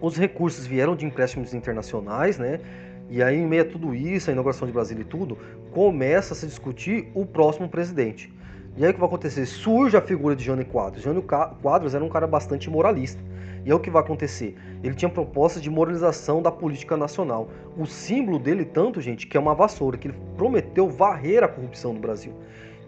Os 0.00 0.16
recursos 0.16 0.66
vieram 0.66 0.96
de 0.96 1.06
empréstimos 1.06 1.54
internacionais, 1.54 2.38
né? 2.38 2.60
E 3.08 3.22
aí, 3.22 3.36
em 3.36 3.46
meio 3.46 3.62
a 3.62 3.64
tudo 3.64 3.94
isso, 3.94 4.30
a 4.30 4.32
inauguração 4.32 4.66
de 4.66 4.72
Brasília 4.72 5.02
e 5.02 5.04
tudo, 5.04 5.38
começa 5.72 6.34
a 6.34 6.36
se 6.36 6.46
discutir 6.46 7.08
o 7.14 7.24
próximo 7.24 7.68
presidente. 7.68 8.32
E 8.76 8.84
aí 8.84 8.90
o 8.90 8.94
que 8.94 9.00
vai 9.00 9.08
acontecer? 9.08 9.46
Surge 9.46 9.96
a 9.96 10.02
figura 10.02 10.34
de 10.34 10.44
Jânio 10.44 10.66
Quadros. 10.66 11.02
Jânio 11.02 11.22
Quadros 11.22 11.94
era 11.94 12.04
um 12.04 12.08
cara 12.08 12.26
bastante 12.26 12.68
moralista. 12.68 13.22
E 13.66 13.70
é 13.72 13.74
o 13.74 13.80
que 13.80 13.90
vai 13.90 14.00
acontecer. 14.00 14.54
Ele 14.84 14.94
tinha 14.94 15.08
propostas 15.08 15.60
de 15.60 15.68
moralização 15.68 16.40
da 16.40 16.52
política 16.52 16.96
nacional. 16.96 17.48
O 17.76 17.84
símbolo 17.84 18.38
dele, 18.38 18.64
tanto, 18.64 19.00
gente, 19.00 19.26
que 19.26 19.36
é 19.36 19.40
uma 19.40 19.56
vassoura, 19.56 19.98
que 19.98 20.06
ele 20.06 20.16
prometeu 20.36 20.88
varrer 20.88 21.42
a 21.42 21.48
corrupção 21.48 21.92
no 21.92 21.98
Brasil. 21.98 22.32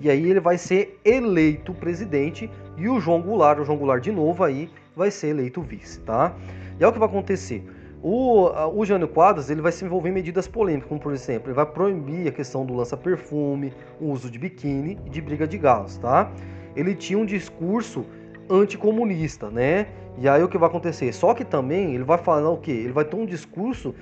E 0.00 0.08
aí 0.08 0.30
ele 0.30 0.38
vai 0.38 0.56
ser 0.56 1.00
eleito 1.04 1.74
presidente 1.74 2.48
e 2.76 2.88
o 2.88 3.00
João 3.00 3.20
Goulart, 3.20 3.58
o 3.58 3.64
João 3.64 3.76
Goulart 3.76 4.04
de 4.04 4.12
novo 4.12 4.44
aí, 4.44 4.70
vai 4.94 5.10
ser 5.10 5.28
eleito 5.28 5.60
vice, 5.60 5.98
tá? 6.02 6.36
E 6.78 6.84
é 6.84 6.86
o 6.86 6.92
que 6.92 6.98
vai 7.00 7.08
acontecer. 7.08 7.64
O, 8.00 8.48
o 8.76 8.84
Jânio 8.84 9.08
Quadros 9.08 9.50
ele 9.50 9.60
vai 9.60 9.72
se 9.72 9.84
envolver 9.84 10.10
em 10.10 10.12
medidas 10.12 10.46
polêmicas, 10.46 10.88
como 10.88 11.00
por 11.00 11.12
exemplo, 11.12 11.48
ele 11.48 11.56
vai 11.56 11.66
proibir 11.66 12.28
a 12.28 12.30
questão 12.30 12.64
do 12.64 12.72
lança-perfume, 12.72 13.72
o 14.00 14.12
uso 14.12 14.30
de 14.30 14.38
biquíni 14.38 14.96
e 15.04 15.10
de 15.10 15.20
briga 15.20 15.48
de 15.48 15.58
galos, 15.58 15.98
tá? 15.98 16.30
Ele 16.76 16.94
tinha 16.94 17.18
um 17.18 17.26
discurso 17.26 18.06
anticomunista, 18.50 19.50
né? 19.50 19.88
E 20.18 20.28
aí 20.28 20.42
o 20.42 20.48
que 20.48 20.58
vai 20.58 20.68
acontecer? 20.68 21.12
Só 21.12 21.34
que 21.34 21.44
também 21.44 21.94
ele 21.94 22.04
vai 22.04 22.18
falar 22.18 22.50
o 22.50 22.56
quê? 22.56 22.72
Ele 22.72 22.92
vai 22.92 23.04
ter 23.04 23.16
um 23.16 23.24
discurso 23.24 23.94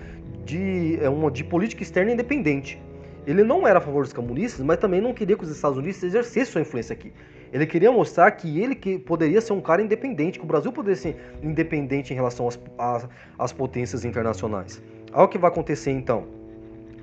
de, 0.45 0.99
é, 1.03 1.09
uma, 1.09 1.31
de 1.31 1.45
política 1.45 1.83
externa 1.83 2.13
independente. 2.13 2.81
Ele 3.27 3.43
não 3.43 3.67
era 3.67 3.79
a 3.79 3.83
favor 3.83 4.05
dos 4.05 4.13
comunistas, 4.13 4.65
mas 4.65 4.79
também 4.79 5.01
não 5.01 5.13
queria 5.13 5.37
que 5.37 5.43
os 5.43 5.51
Estados 5.51 5.77
Unidos 5.77 6.03
exercessem 6.03 6.45
sua 6.45 6.61
influência 6.61 6.95
aqui. 6.95 7.13
Ele 7.53 7.67
queria 7.67 7.91
mostrar 7.91 8.31
que 8.31 8.61
ele 8.61 8.75
que 8.75 8.99
poderia 8.99 9.41
ser 9.41 9.53
um 9.53 9.61
cara 9.61 9.83
independente, 9.83 10.39
que 10.39 10.45
o 10.45 10.49
Brasil 10.49 10.73
poderia 10.73 10.97
ser 10.97 11.17
independente 11.43 12.13
em 12.13 12.17
relação 12.17 12.47
às, 12.47 12.59
às, 12.79 13.09
às 13.39 13.53
potências 13.53 14.05
internacionais. 14.05 14.83
Olha 15.13 15.25
o 15.25 15.29
que 15.29 15.39
vai 15.39 15.51
acontecer 15.51 15.91
então. 15.91 16.25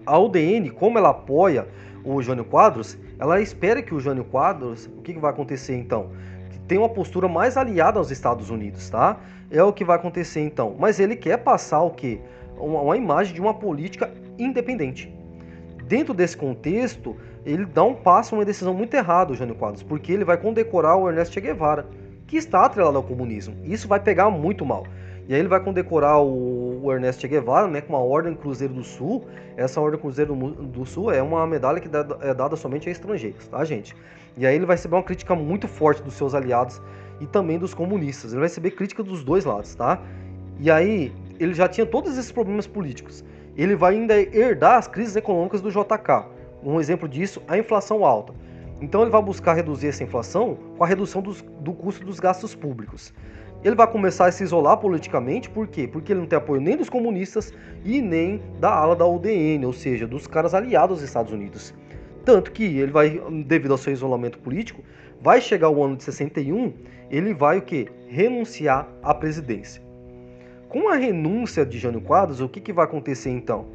A 0.05 0.17
UDN, 0.17 0.69
como 0.71 0.97
ela 0.97 1.09
apoia 1.09 1.67
o 2.03 2.21
Jânio 2.21 2.45
Quadros, 2.45 2.97
ela 3.19 3.41
espera 3.41 3.81
que 3.81 3.93
o 3.93 3.99
Jânio 3.99 4.25
Quadros, 4.25 4.85
o 4.97 5.01
que, 5.01 5.13
que 5.13 5.19
vai 5.19 5.31
acontecer 5.31 5.75
então? 5.75 6.11
Tem 6.67 6.77
uma 6.77 6.89
postura 6.89 7.27
mais 7.27 7.57
aliada 7.57 7.99
aos 7.99 8.11
Estados 8.11 8.49
Unidos, 8.49 8.89
tá? 8.89 9.19
É 9.51 9.63
o 9.63 9.73
que 9.73 9.83
vai 9.83 9.97
acontecer 9.97 10.41
então. 10.41 10.75
Mas 10.79 10.99
ele 10.99 11.15
quer 11.15 11.37
passar 11.37 11.81
o 11.81 11.91
quê? 11.91 12.19
Uma, 12.57 12.81
uma 12.81 12.97
imagem 12.97 13.33
de 13.33 13.41
uma 13.41 13.53
política 13.53 14.11
independente 14.37 15.13
dentro 15.87 16.13
desse 16.13 16.35
contexto, 16.35 17.15
ele 17.45 17.65
dá 17.65 17.83
um 17.83 17.93
passo, 17.93 18.35
uma 18.35 18.45
decisão 18.45 18.73
muito 18.73 18.93
errada, 18.95 19.31
o 19.31 19.35
Jânio 19.35 19.55
Quadros, 19.55 19.83
porque 19.83 20.11
ele 20.11 20.25
vai 20.25 20.37
condecorar 20.37 20.97
o 20.97 21.09
Ernesto 21.09 21.33
Che 21.33 21.41
Guevara, 21.41 21.85
que 22.25 22.37
está 22.37 22.65
atrelado 22.65 22.97
ao 22.97 23.03
comunismo. 23.03 23.55
Isso 23.63 23.87
vai 23.87 23.99
pegar 23.99 24.29
muito 24.29 24.65
mal. 24.65 24.85
E 25.27 25.33
aí 25.33 25.39
ele 25.39 25.47
vai 25.47 25.59
condecorar 25.59 26.21
o, 26.21 26.83
o 26.83 26.91
Ernesto 26.91 27.21
Che 27.21 27.27
Guevara 27.27 27.67
né, 27.67 27.81
com 27.81 27.93
uma 27.93 28.03
Ordem 28.03 28.35
Cruzeiro 28.35 28.73
do 28.73 28.83
Sul. 28.83 29.25
Essa 29.55 29.79
Ordem 29.79 29.99
Cruzeiro 29.99 30.35
do 30.35 30.85
Sul 30.85 31.11
é 31.11 31.21
uma 31.21 31.45
medalha 31.47 31.79
que 31.79 31.89
é 32.21 32.33
dada 32.33 32.55
somente 32.55 32.89
a 32.89 32.91
estrangeiros, 32.91 33.47
tá, 33.47 33.63
gente? 33.63 33.95
E 34.35 34.45
aí 34.45 34.55
ele 34.55 34.65
vai 34.65 34.75
receber 34.75 34.95
uma 34.95 35.03
crítica 35.03 35.33
muito 35.35 35.67
forte 35.67 36.01
dos 36.03 36.15
seus 36.15 36.33
aliados 36.33 36.81
e 37.21 37.25
também 37.25 37.57
dos 37.57 37.73
comunistas. 37.73 38.31
Ele 38.31 38.39
vai 38.39 38.49
receber 38.49 38.71
crítica 38.71 39.01
dos 39.03 39.23
dois 39.23 39.45
lados, 39.45 39.75
tá? 39.75 40.01
E 40.59 40.69
aí 40.69 41.13
ele 41.39 41.53
já 41.53 41.67
tinha 41.67 41.85
todos 41.85 42.17
esses 42.17 42.31
problemas 42.31 42.67
políticos 42.67 43.23
ele 43.55 43.75
vai 43.75 43.93
ainda 43.93 44.19
herdar 44.19 44.77
as 44.77 44.87
crises 44.87 45.15
econômicas 45.15 45.61
do 45.61 45.69
JK. 45.69 46.25
Um 46.63 46.79
exemplo 46.79 47.07
disso, 47.07 47.41
a 47.47 47.57
inflação 47.57 48.05
alta. 48.05 48.33
Então 48.81 49.01
ele 49.01 49.11
vai 49.11 49.21
buscar 49.21 49.53
reduzir 49.53 49.87
essa 49.87 50.03
inflação 50.03 50.57
com 50.77 50.83
a 50.83 50.87
redução 50.87 51.21
dos, 51.21 51.41
do 51.59 51.73
custo 51.73 52.05
dos 52.05 52.19
gastos 52.19 52.55
públicos. 52.55 53.13
Ele 53.63 53.75
vai 53.75 53.87
começar 53.87 54.25
a 54.25 54.31
se 54.31 54.43
isolar 54.43 54.77
politicamente, 54.77 55.49
por 55.49 55.67
quê? 55.67 55.87
Porque 55.87 56.11
ele 56.11 56.19
não 56.19 56.27
tem 56.27 56.37
apoio 56.37 56.59
nem 56.59 56.75
dos 56.75 56.89
comunistas 56.89 57.53
e 57.85 58.01
nem 58.01 58.41
da 58.59 58.69
ala 58.69 58.93
da 58.93 59.07
UDN, 59.07 59.65
ou 59.65 59.71
seja, 59.71 60.05
dos 60.05 60.27
caras 60.27 60.53
aliados 60.53 60.97
aos 60.97 61.01
Estados 61.01 61.31
Unidos. 61.31 61.73
Tanto 62.25 62.51
que 62.51 62.63
ele 62.63 62.91
vai, 62.91 63.21
devido 63.45 63.71
ao 63.71 63.77
seu 63.77 63.93
isolamento 63.93 64.37
político, 64.39 64.81
vai 65.21 65.39
chegar 65.39 65.69
o 65.69 65.81
ano 65.81 65.95
de 65.95 66.03
61, 66.03 66.73
ele 67.09 67.33
vai 67.33 67.59
o 67.59 67.61
quê? 67.61 67.87
Renunciar 68.09 68.87
à 69.01 69.13
presidência. 69.13 69.81
Com 70.67 70.89
a 70.89 70.95
renúncia 70.95 71.65
de 71.65 71.77
Jânio 71.77 72.01
Quadros, 72.01 72.41
o 72.41 72.49
que, 72.49 72.59
que 72.59 72.73
vai 72.73 72.83
acontecer 72.83 73.29
então? 73.29 73.67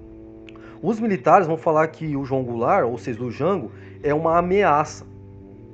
Os 0.82 1.00
militares 1.00 1.46
vão 1.46 1.56
falar 1.56 1.88
que 1.88 2.14
o 2.14 2.24
João 2.24 2.44
Goulart, 2.44 2.84
ou 2.84 2.98
seja, 2.98 3.22
o 3.22 3.30
Jango, 3.30 3.72
é 4.02 4.12
uma 4.12 4.36
ameaça. 4.36 5.06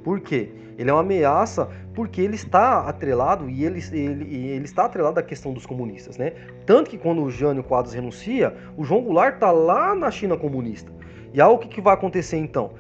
Por 0.05 0.20
quê? 0.20 0.50
Ele 0.79 0.90
é 0.90 0.92
uma 0.92 1.00
ameaça 1.00 1.68
porque 1.94 2.20
ele 2.20 2.35
está 2.35 2.80
atrelado 2.88 3.48
e 3.48 3.64
ele, 3.64 3.80
ele, 3.92 4.48
ele 4.48 4.64
está 4.64 4.85
atrelado 4.85 5.18
à 5.18 5.22
questão 5.22 5.52
dos 5.52 5.64
comunistas, 5.64 6.16
né? 6.16 6.33
Tanto 6.66 6.90
que 6.90 6.98
quando 6.98 7.22
o 7.22 7.30
Jânio 7.30 7.62
Quadros 7.62 7.94
renuncia, 7.94 8.54
o 8.76 8.85
João 8.85 9.02
Goulart 9.02 9.35
está 9.35 9.50
lá 9.50 9.94
na 9.94 10.11
China 10.11 10.37
comunista. 10.37 10.92
E 11.33 11.40
aí 11.40 11.48
o 11.48 11.59
que, 11.59 11.68
que 11.68 11.80
vai 11.80 11.94
acontecer 11.94 12.37
então? 12.37 12.72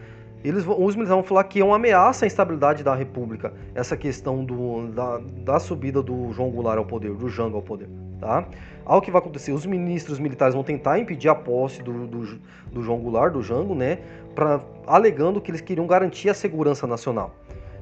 eles, 0.44 0.66
os 0.66 0.94
militares 0.94 1.08
vão 1.08 1.22
falar 1.22 1.44
que 1.44 1.58
é 1.58 1.64
uma 1.64 1.76
ameaça 1.76 2.26
à 2.26 2.28
estabilidade 2.28 2.84
da 2.84 2.94
República, 2.94 3.54
essa 3.74 3.96
questão 3.96 4.44
do, 4.44 4.88
da, 4.88 5.18
da 5.42 5.58
subida 5.58 6.02
do 6.02 6.30
João 6.34 6.50
Goulart 6.50 6.76
ao 6.76 6.84
poder, 6.84 7.14
do 7.14 7.30
Jango 7.30 7.56
ao 7.56 7.62
poder. 7.62 7.88
Tá? 8.20 8.46
Ao 8.84 9.00
que 9.00 9.10
vai 9.10 9.22
acontecer, 9.22 9.52
os 9.52 9.64
ministros 9.64 10.18
militares 10.18 10.54
vão 10.54 10.62
tentar 10.62 10.98
impedir 10.98 11.30
a 11.30 11.34
posse 11.34 11.82
do, 11.82 12.06
do, 12.06 12.38
do 12.70 12.82
João 12.82 12.98
Goulart, 12.98 13.32
do 13.32 13.42
Jango, 13.42 13.74
né, 13.74 14.00
pra, 14.34 14.60
alegando 14.86 15.40
que 15.40 15.50
eles 15.50 15.62
queriam 15.62 15.86
garantir 15.86 16.28
a 16.28 16.34
segurança 16.34 16.86
nacional. 16.86 17.34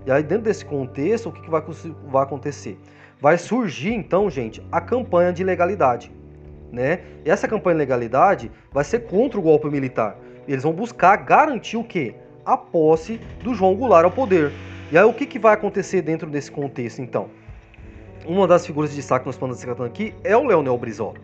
E 0.06 0.10
aí, 0.10 0.22
dentro 0.22 0.44
desse 0.44 0.64
contexto, 0.64 1.28
o 1.28 1.32
que, 1.32 1.42
que 1.42 1.50
vai, 1.50 1.62
vai 2.08 2.22
acontecer? 2.22 2.78
Vai 3.20 3.38
surgir, 3.38 3.92
então, 3.92 4.28
gente, 4.28 4.62
a 4.70 4.80
campanha 4.80 5.32
de 5.32 5.44
legalidade. 5.44 6.12
Né? 6.72 7.00
E 7.24 7.30
essa 7.30 7.46
campanha 7.46 7.74
de 7.74 7.78
legalidade 7.80 8.50
vai 8.72 8.82
ser 8.84 9.00
contra 9.00 9.38
o 9.38 9.42
golpe 9.42 9.68
militar. 9.68 10.16
Eles 10.48 10.64
vão 10.64 10.72
buscar 10.72 11.16
garantir 11.16 11.76
o 11.76 11.84
quê? 11.84 12.16
a 12.44 12.56
posse 12.56 13.20
do 13.42 13.54
João 13.54 13.74
Goulart 13.74 14.04
ao 14.04 14.10
poder. 14.10 14.52
E 14.90 14.98
aí 14.98 15.04
o 15.04 15.12
que, 15.12 15.26
que 15.26 15.38
vai 15.38 15.54
acontecer 15.54 16.02
dentro 16.02 16.28
desse 16.28 16.50
contexto 16.50 17.00
então? 17.00 17.30
Uma 18.26 18.46
das 18.46 18.66
figuras 18.66 18.90
de 18.90 18.96
destaque 18.96 19.22
que 19.22 19.28
nós 19.28 19.36
estamos 19.36 19.58
tratando 19.58 19.86
aqui 19.86 20.14
é 20.22 20.36
o 20.36 20.44
Leonel 20.44 20.76
Brizola. 20.76 21.14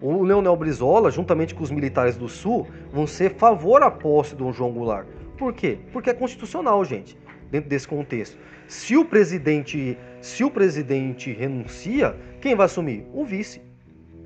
O 0.00 0.22
Leonel 0.22 0.56
Brizola, 0.56 1.10
juntamente 1.10 1.54
com 1.54 1.62
os 1.62 1.70
militares 1.70 2.16
do 2.16 2.28
Sul, 2.28 2.66
vão 2.92 3.06
ser 3.06 3.34
favor 3.34 3.82
à 3.82 3.90
posse 3.90 4.34
do 4.34 4.52
João 4.52 4.72
Goulart. 4.72 5.06
Por 5.38 5.52
quê? 5.52 5.78
Porque 5.92 6.10
é 6.10 6.14
constitucional, 6.14 6.84
gente, 6.84 7.16
dentro 7.50 7.68
desse 7.68 7.86
contexto. 7.86 8.36
Se 8.66 8.96
o 8.96 9.04
presidente, 9.04 9.98
se 10.20 10.42
o 10.44 10.50
presidente 10.50 11.32
renuncia, 11.32 12.16
quem 12.40 12.54
vai 12.54 12.66
assumir? 12.66 13.06
O 13.12 13.24
vice. 13.24 13.60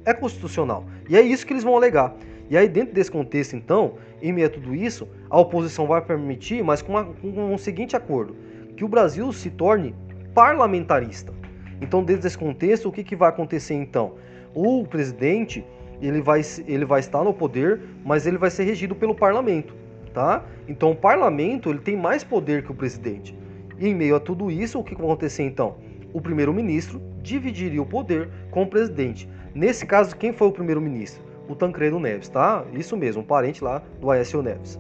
É 0.05 0.15
constitucional. 0.15 0.85
E 1.09 1.17
é 1.17 1.21
isso 1.21 1.47
que 1.47 1.53
eles 1.53 1.65
vão 1.65 1.77
alegar. 1.77 2.15
E 2.51 2.57
aí, 2.57 2.69
dentro 2.69 2.95
desse 2.95 3.11
contexto, 3.11 3.55
então, 3.55 3.95
em 4.23 4.33
meio 4.33 4.47
a 4.47 4.51
tudo 4.51 4.75
isso, 4.75 5.07
a 5.29 5.39
oposição 5.39 5.87
vai 5.87 6.01
permitir, 6.01 6.65
mas 6.65 6.81
com, 6.81 6.93
uma, 6.93 7.05
com 7.05 7.53
um 7.53 7.59
seguinte 7.59 7.95
acordo, 7.95 8.35
que 8.75 8.85
o 8.85 8.89
Brasil 8.89 9.31
se 9.33 9.51
torne 9.51 9.95
parlamentarista. 10.35 11.33
Então, 11.81 12.03
dentro 12.03 12.23
desse 12.23 12.39
contexto, 12.39 12.89
o 12.89 12.93
que, 12.93 13.05
que 13.05 13.15
vai 13.15 13.29
acontecer 13.29 13.75
então? 13.75 14.15
O 14.55 14.87
presidente 14.87 15.65
ele 16.01 16.23
vai, 16.23 16.41
ele 16.67 16.85
vai 16.85 17.01
estar 17.01 17.23
no 17.23 17.35
poder, 17.35 17.81
mas 18.05 18.27
ele 18.27 18.39
vai 18.39 18.51
ser 18.51 18.65
regido 18.65 18.95
pelo 18.95 19.15
parlamento, 19.15 19.75
tá? 20.19 20.45
Então, 20.67 20.91
o 20.91 20.97
parlamento 20.97 21.71
ele 21.71 21.79
tem 21.79 21.97
mais 21.97 22.25
poder 22.25 22.65
que 22.65 22.73
o 22.73 22.75
presidente. 22.75 23.39
E 23.79 23.87
em 23.87 23.95
meio 23.95 24.17
a 24.17 24.21
tudo 24.21 24.51
isso, 24.51 24.81
o 24.81 24.83
que 24.83 24.95
vai 24.95 25.05
acontecer 25.05 25.45
então? 25.45 25.77
O 26.13 26.21
primeiro-ministro 26.21 27.01
dividiria 27.23 27.81
o 27.81 27.87
poder 27.87 28.29
com 28.51 28.65
o 28.65 28.67
presidente. 28.67 29.29
Nesse 29.55 29.87
caso, 29.87 30.17
quem 30.17 30.33
foi 30.33 30.49
o 30.49 30.53
primeiro-ministro? 30.53 31.29
o 31.49 31.55
Tancredo 31.55 31.99
Neves, 31.99 32.29
tá? 32.29 32.65
Isso 32.75 32.97
mesmo, 32.97 33.23
um 33.23 33.25
parente 33.25 33.65
lá 33.65 33.83
do 34.01 34.11
Aécio 34.11 34.43
Neves. 34.43 34.79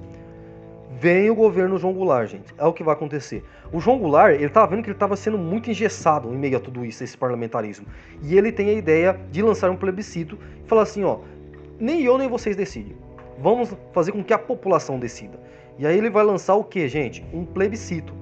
Vem 1.00 1.30
o 1.30 1.34
governo 1.34 1.78
João 1.78 1.94
Goulart, 1.94 2.28
gente. 2.28 2.54
É 2.58 2.64
o 2.64 2.72
que 2.72 2.82
vai 2.82 2.94
acontecer. 2.94 3.42
O 3.72 3.80
João 3.80 3.98
Goulart, 3.98 4.34
ele 4.34 4.48
tava 4.48 4.66
vendo 4.66 4.82
que 4.82 4.88
ele 4.88 4.96
estava 4.96 5.16
sendo 5.16 5.38
muito 5.38 5.70
engessado 5.70 6.34
em 6.34 6.36
meio 6.36 6.56
a 6.56 6.60
tudo 6.60 6.84
isso, 6.84 7.02
esse 7.02 7.16
parlamentarismo. 7.16 7.86
E 8.22 8.36
ele 8.36 8.52
tem 8.52 8.68
a 8.68 8.72
ideia 8.72 9.18
de 9.30 9.40
lançar 9.40 9.70
um 9.70 9.76
plebiscito 9.76 10.38
e 10.64 10.68
falar 10.68 10.82
assim, 10.82 11.04
ó, 11.04 11.20
nem 11.78 12.02
eu 12.02 12.18
nem 12.18 12.28
vocês 12.28 12.56
decidem. 12.56 12.96
Vamos 13.40 13.74
fazer 13.92 14.12
com 14.12 14.22
que 14.22 14.32
a 14.32 14.38
população 14.38 14.98
decida. 14.98 15.38
E 15.78 15.86
aí 15.86 15.96
ele 15.96 16.10
vai 16.10 16.24
lançar 16.24 16.54
o 16.54 16.64
que, 16.64 16.88
gente? 16.88 17.24
Um 17.32 17.44
plebiscito. 17.44 18.12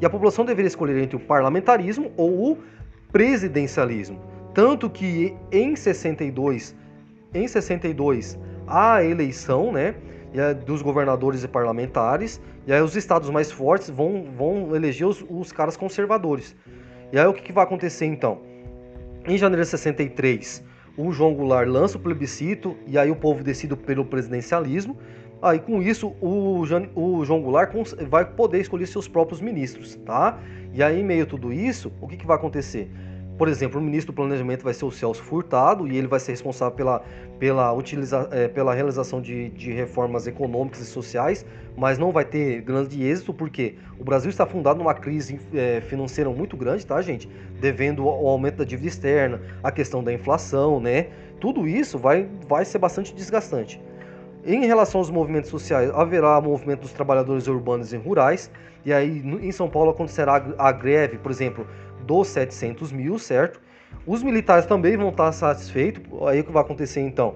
E 0.00 0.06
a 0.06 0.10
população 0.10 0.44
deveria 0.44 0.68
escolher 0.68 0.98
entre 1.02 1.16
o 1.16 1.20
parlamentarismo 1.20 2.10
ou 2.16 2.52
o 2.52 2.58
presidencialismo. 3.12 4.18
Tanto 4.54 4.88
que 4.90 5.36
em 5.50 5.76
62 5.76 6.74
em 7.34 7.48
62 7.48 8.38
a 8.66 9.02
eleição, 9.02 9.72
né, 9.72 9.94
dos 10.66 10.82
governadores 10.82 11.42
e 11.44 11.48
parlamentares, 11.48 12.40
e 12.66 12.72
aí 12.72 12.80
os 12.80 12.96
estados 12.96 13.28
mais 13.30 13.50
fortes 13.50 13.90
vão, 13.90 14.26
vão 14.36 14.74
eleger 14.74 15.06
os, 15.06 15.24
os 15.28 15.52
caras 15.52 15.76
conservadores. 15.76 16.54
E 17.12 17.18
aí 17.18 17.26
o 17.26 17.34
que, 17.34 17.42
que 17.42 17.52
vai 17.52 17.64
acontecer 17.64 18.06
então? 18.06 18.40
Em 19.26 19.36
janeiro 19.36 19.62
de 19.62 19.68
63, 19.68 20.64
o 20.96 21.12
João 21.12 21.34
Goulart 21.34 21.68
lança 21.68 21.96
o 21.96 22.00
plebiscito 22.00 22.76
e 22.86 22.98
aí 22.98 23.10
o 23.10 23.16
povo 23.16 23.42
decide 23.42 23.74
pelo 23.76 24.04
presidencialismo. 24.04 24.96
Aí 25.40 25.58
com 25.58 25.82
isso 25.82 26.14
o, 26.20 26.64
João 26.64 27.42
Goulart 27.42 27.72
vai 28.08 28.24
poder 28.24 28.60
escolher 28.60 28.86
seus 28.86 29.08
próprios 29.08 29.40
ministros, 29.40 29.96
tá? 30.04 30.38
E 30.72 30.82
aí, 30.82 31.00
em 31.00 31.04
meio 31.04 31.24
a 31.24 31.26
tudo 31.26 31.52
isso, 31.52 31.92
o 32.00 32.06
que, 32.06 32.16
que 32.16 32.26
vai 32.26 32.36
acontecer? 32.36 32.90
Por 33.38 33.48
exemplo, 33.48 33.80
o 33.80 33.82
ministro 33.82 34.12
do 34.12 34.16
Planejamento 34.16 34.62
vai 34.62 34.74
ser 34.74 34.84
o 34.84 34.90
Celso 34.90 35.22
Furtado 35.22 35.88
e 35.88 35.96
ele 35.96 36.06
vai 36.06 36.20
ser 36.20 36.32
responsável 36.32 36.76
pela, 36.76 37.02
pela, 37.38 37.72
utiliza, 37.72 38.28
é, 38.30 38.46
pela 38.46 38.74
realização 38.74 39.20
de, 39.20 39.48
de 39.50 39.72
reformas 39.72 40.26
econômicas 40.26 40.80
e 40.80 40.86
sociais, 40.86 41.44
mas 41.76 41.98
não 41.98 42.12
vai 42.12 42.24
ter 42.24 42.60
grande 42.60 43.02
êxito 43.02 43.32
porque 43.32 43.76
o 43.98 44.04
Brasil 44.04 44.30
está 44.30 44.44
fundado 44.46 44.78
numa 44.78 44.94
crise 44.94 45.40
é, 45.54 45.80
financeira 45.80 46.30
muito 46.30 46.56
grande, 46.56 46.86
tá, 46.86 47.00
gente? 47.00 47.28
Devendo 47.58 48.04
o 48.04 48.28
aumento 48.28 48.56
da 48.56 48.64
dívida 48.64 48.88
externa, 48.88 49.40
a 49.62 49.72
questão 49.72 50.04
da 50.04 50.12
inflação, 50.12 50.78
né? 50.78 51.08
Tudo 51.40 51.66
isso 51.66 51.98
vai, 51.98 52.28
vai 52.46 52.64
ser 52.64 52.78
bastante 52.78 53.14
desgastante. 53.14 53.80
Em 54.44 54.66
relação 54.66 55.00
aos 55.00 55.08
movimentos 55.08 55.50
sociais, 55.50 55.90
haverá 55.94 56.40
movimento 56.40 56.80
dos 56.80 56.92
trabalhadores 56.92 57.46
urbanos 57.46 57.92
e 57.92 57.96
rurais, 57.96 58.50
e 58.84 58.92
aí 58.92 59.22
em 59.40 59.52
São 59.52 59.70
Paulo 59.70 59.90
acontecerá 59.90 60.44
a 60.58 60.72
greve, 60.72 61.16
por 61.18 61.30
exemplo, 61.30 61.66
dos 62.04 62.28
700 62.28 62.92
mil, 62.92 63.18
certo? 63.18 63.60
Os 64.06 64.22
militares 64.22 64.66
também 64.66 64.96
vão 64.96 65.10
estar 65.10 65.30
satisfeitos. 65.32 66.02
Aí 66.26 66.40
o 66.40 66.44
que 66.44 66.52
vai 66.52 66.62
acontecer 66.62 67.00
então? 67.00 67.34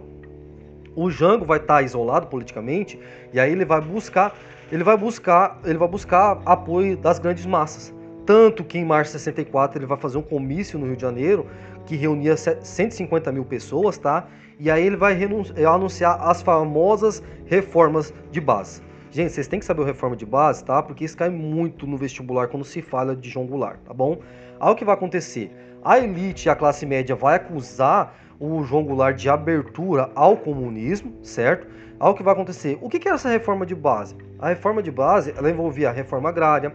O 0.95 1.11
Jango 1.11 1.45
vai 1.45 1.59
estar 1.59 1.83
isolado 1.83 2.27
politicamente 2.29 2.99
e 3.33 3.39
aí 3.39 3.53
ele 3.53 3.65
vai 3.65 3.81
buscar, 3.81 4.35
ele 4.73 4.83
vai 4.83 4.97
buscar, 4.97 5.61
ele 5.65 5.79
vai 5.79 5.89
buscar 5.89 6.41
apoio 6.47 6.97
das 6.97 7.19
grandes 7.19 7.45
massas. 7.45 7.95
Tanto 8.25 8.65
que 8.65 8.79
em 8.79 8.85
março 8.85 9.13
de 9.13 9.21
64 9.21 9.79
ele 9.79 9.87
vai 9.87 9.99
fazer 9.99 10.19
um 10.19 10.23
comício 10.23 10.79
no 10.79 10.87
Rio 10.87 10.97
de 10.97 11.03
Janeiro 11.03 11.47
que 11.85 11.95
reunia 11.95 12.37
150 12.37 13.31
mil 13.31 13.45
pessoas, 13.45 13.99
tá? 13.99 14.27
E 14.59 14.71
aí 14.71 14.85
ele 14.85 14.97
vai 14.97 15.17
anunciar 15.65 16.19
as 16.21 16.43
famosas 16.43 17.23
reformas 17.45 18.13
de 18.33 18.41
base. 18.41 18.83
Gente, 19.11 19.33
vocês 19.33 19.47
têm 19.47 19.61
que 19.61 19.65
saber 19.65 19.83
o 19.83 19.85
reforma 19.85 20.17
de 20.17 20.27
base, 20.27 20.65
tá? 20.65 20.83
Porque 20.83 21.05
isso 21.05 21.17
cai 21.17 21.29
muito 21.29 21.87
no 21.87 21.97
vestibular 21.97 22.49
quando 22.49 22.65
se 22.65 22.83
fala 22.83 23.15
de 23.15 23.31
João 23.31 23.47
Goulart, 23.47 23.79
tá 23.85 23.95
bom? 23.95 24.19
Aí 24.59 24.71
o 24.71 24.75
que 24.75 24.85
vai 24.85 24.95
acontecer? 24.95 25.51
A 25.85 25.99
elite 25.99 26.49
e 26.49 26.51
a 26.51 26.57
classe 26.57 26.87
média 26.87 27.15
vai 27.15 27.37
acusar 27.37 28.15
o 28.41 28.63
João 28.65 28.85
Goulart 28.85 29.17
de 29.17 29.29
abertura 29.29 30.11
ao 30.15 30.37
comunismo, 30.37 31.15
certo? 31.23 31.67
Aí 31.99 32.09
o 32.09 32.15
que 32.15 32.23
vai 32.23 32.35
acontecer? 32.35 32.79
O 32.81 32.89
que 32.89 33.09
é 33.09 33.13
essa 33.13 33.29
reforma 33.29 33.65
de 33.65 33.75
base? 33.75 34.17
A 34.39 34.49
reforma 34.49 34.83
de 34.83 34.91
base, 34.91 35.33
ela 35.37 35.51
envolvia 35.51 35.89
a 35.89 35.93
reforma 35.93 36.29
agrária, 36.29 36.75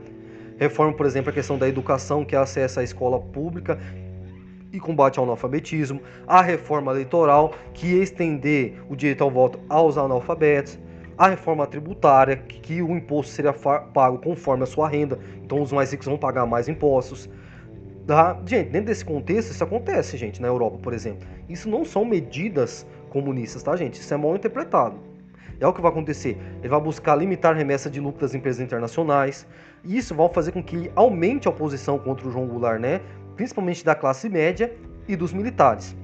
reforma, 0.58 0.94
por 0.94 1.06
exemplo, 1.06 1.30
a 1.30 1.34
questão 1.34 1.58
da 1.58 1.68
educação, 1.68 2.24
que 2.24 2.36
é 2.36 2.40
acesso 2.40 2.80
à 2.80 2.84
escola 2.84 3.20
pública 3.20 3.80
e 4.72 4.80
combate 4.80 5.20
ao 5.20 5.26
analfabetismo, 5.26 6.02
a 6.26 6.42
reforma 6.42 6.92
eleitoral, 6.92 7.54
que 7.74 7.88
ia 7.88 8.04
estender 8.04 8.82
o 8.90 8.96
direito 8.96 9.24
ao 9.24 9.30
voto 9.30 9.60
aos 9.68 9.98
analfabetos, 9.98 10.80
a 11.18 11.28
reforma 11.28 11.68
tributária, 11.68 12.38
que 12.38 12.82
o 12.82 12.92
imposto 12.92 13.34
seria 13.34 13.54
pago 13.54 14.18
conforme 14.20 14.64
a 14.64 14.66
sua 14.66 14.88
renda, 14.88 15.20
então 15.44 15.62
os 15.62 15.72
mais 15.72 15.92
ricos 15.92 16.08
vão 16.08 16.18
pagar 16.18 16.46
mais 16.46 16.68
impostos. 16.68 17.30
Tá? 18.06 18.40
Gente, 18.46 18.70
dentro 18.70 18.88
desse 18.88 19.06
contexto, 19.06 19.52
isso 19.52 19.64
acontece, 19.64 20.18
gente, 20.18 20.42
na 20.42 20.48
Europa, 20.48 20.78
por 20.82 20.94
exemplo. 20.94 21.28
Isso 21.48 21.70
não 21.70 21.86
são 21.86 22.04
medidas 22.04 22.86
comunistas, 23.10 23.62
tá, 23.62 23.76
gente? 23.76 24.00
Isso 24.00 24.14
é 24.14 24.18
mal 24.18 24.36
interpretado. 24.36 24.98
É 25.60 25.68
o 25.68 25.74
que 25.74 25.82
vai 25.82 25.92
acontecer. 25.92 26.38
Ele 26.60 26.70
vai 26.70 26.82
buscar 26.82 27.16
limitar 27.16 27.54
a 27.54 27.56
remessa 27.56 27.90
de 27.90 28.00
lucro 28.00 28.22
das 28.22 28.34
empresas 28.34 28.60
internacionais. 28.60 29.46
E 29.84 29.96
isso 29.96 30.16
vai 30.16 30.28
fazer 30.30 30.52
com 30.52 30.64
que 30.64 30.92
aumente 30.96 31.48
a 31.48 31.52
oposição 31.52 32.00
contra 32.00 32.28
o 32.28 32.32
João 32.32 32.48
Goulart, 32.48 32.80
né? 32.80 33.00
Principalmente 33.36 33.86
da 33.86 33.94
classe 33.94 34.28
média 34.28 34.74
e 35.08 35.16
dos 35.16 35.32
militares. 35.32 35.96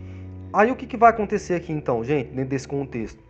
Aí 0.53 0.71
o 0.71 0.75
que, 0.75 0.86
que 0.86 0.95
vai 0.95 1.10
acontecer 1.10 1.55
aqui 1.55 1.73
então, 1.73 2.03
gente, 2.03 2.29
dentro 2.29 2.49
desse 2.49 2.67
contexto? 2.67 3.21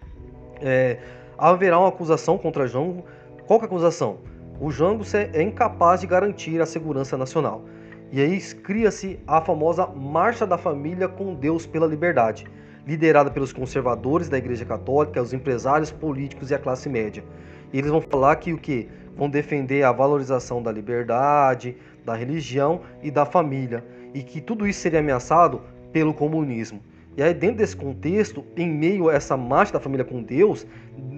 É, 0.61 0.97
haverá 1.37 1.79
uma 1.79 1.87
acusação 1.87 2.37
contra 2.37 2.67
Jango. 2.67 3.05
Qual 3.45 3.57
que 3.59 3.65
é 3.65 3.67
a 3.67 3.71
acusação? 3.71 4.17
O 4.59 4.69
Jango 4.69 5.03
é 5.33 5.41
incapaz 5.41 6.01
de 6.01 6.07
garantir 6.07 6.61
a 6.61 6.65
segurança 6.65 7.17
nacional. 7.17 7.63
E 8.09 8.21
aí 8.21 8.39
cria-se 8.39 9.19
a 9.27 9.41
famosa 9.41 9.85
Marcha 9.85 10.47
da 10.47 10.57
Família 10.57 11.09
com 11.09 11.35
Deus 11.35 11.65
pela 11.65 11.85
Liberdade, 11.85 12.47
liderada 12.85 13.29
pelos 13.29 13.51
conservadores 13.51 14.29
da 14.29 14.37
Igreja 14.37 14.63
Católica, 14.63 15.21
os 15.21 15.33
empresários 15.33 15.91
políticos 15.91 16.49
e 16.49 16.55
a 16.55 16.59
classe 16.59 16.87
média. 16.87 17.21
E 17.73 17.77
eles 17.77 17.91
vão 17.91 17.99
falar 17.99 18.37
que 18.37 18.53
o 18.53 18.57
que? 18.57 18.87
Vão 19.17 19.29
defender 19.29 19.83
a 19.83 19.91
valorização 19.91 20.63
da 20.63 20.71
liberdade, 20.71 21.75
da 22.05 22.15
religião 22.15 22.79
e 23.03 23.11
da 23.11 23.25
família, 23.25 23.83
e 24.13 24.23
que 24.23 24.39
tudo 24.39 24.65
isso 24.65 24.79
seria 24.79 25.01
ameaçado 25.01 25.61
pelo 25.91 26.13
comunismo. 26.13 26.81
E 27.17 27.21
aí, 27.21 27.33
dentro 27.33 27.57
desse 27.57 27.75
contexto, 27.75 28.45
em 28.55 28.69
meio 28.69 29.09
a 29.09 29.15
essa 29.15 29.35
marcha 29.35 29.73
da 29.73 29.81
família 29.81 30.05
com 30.05 30.23
Deus, 30.23 30.65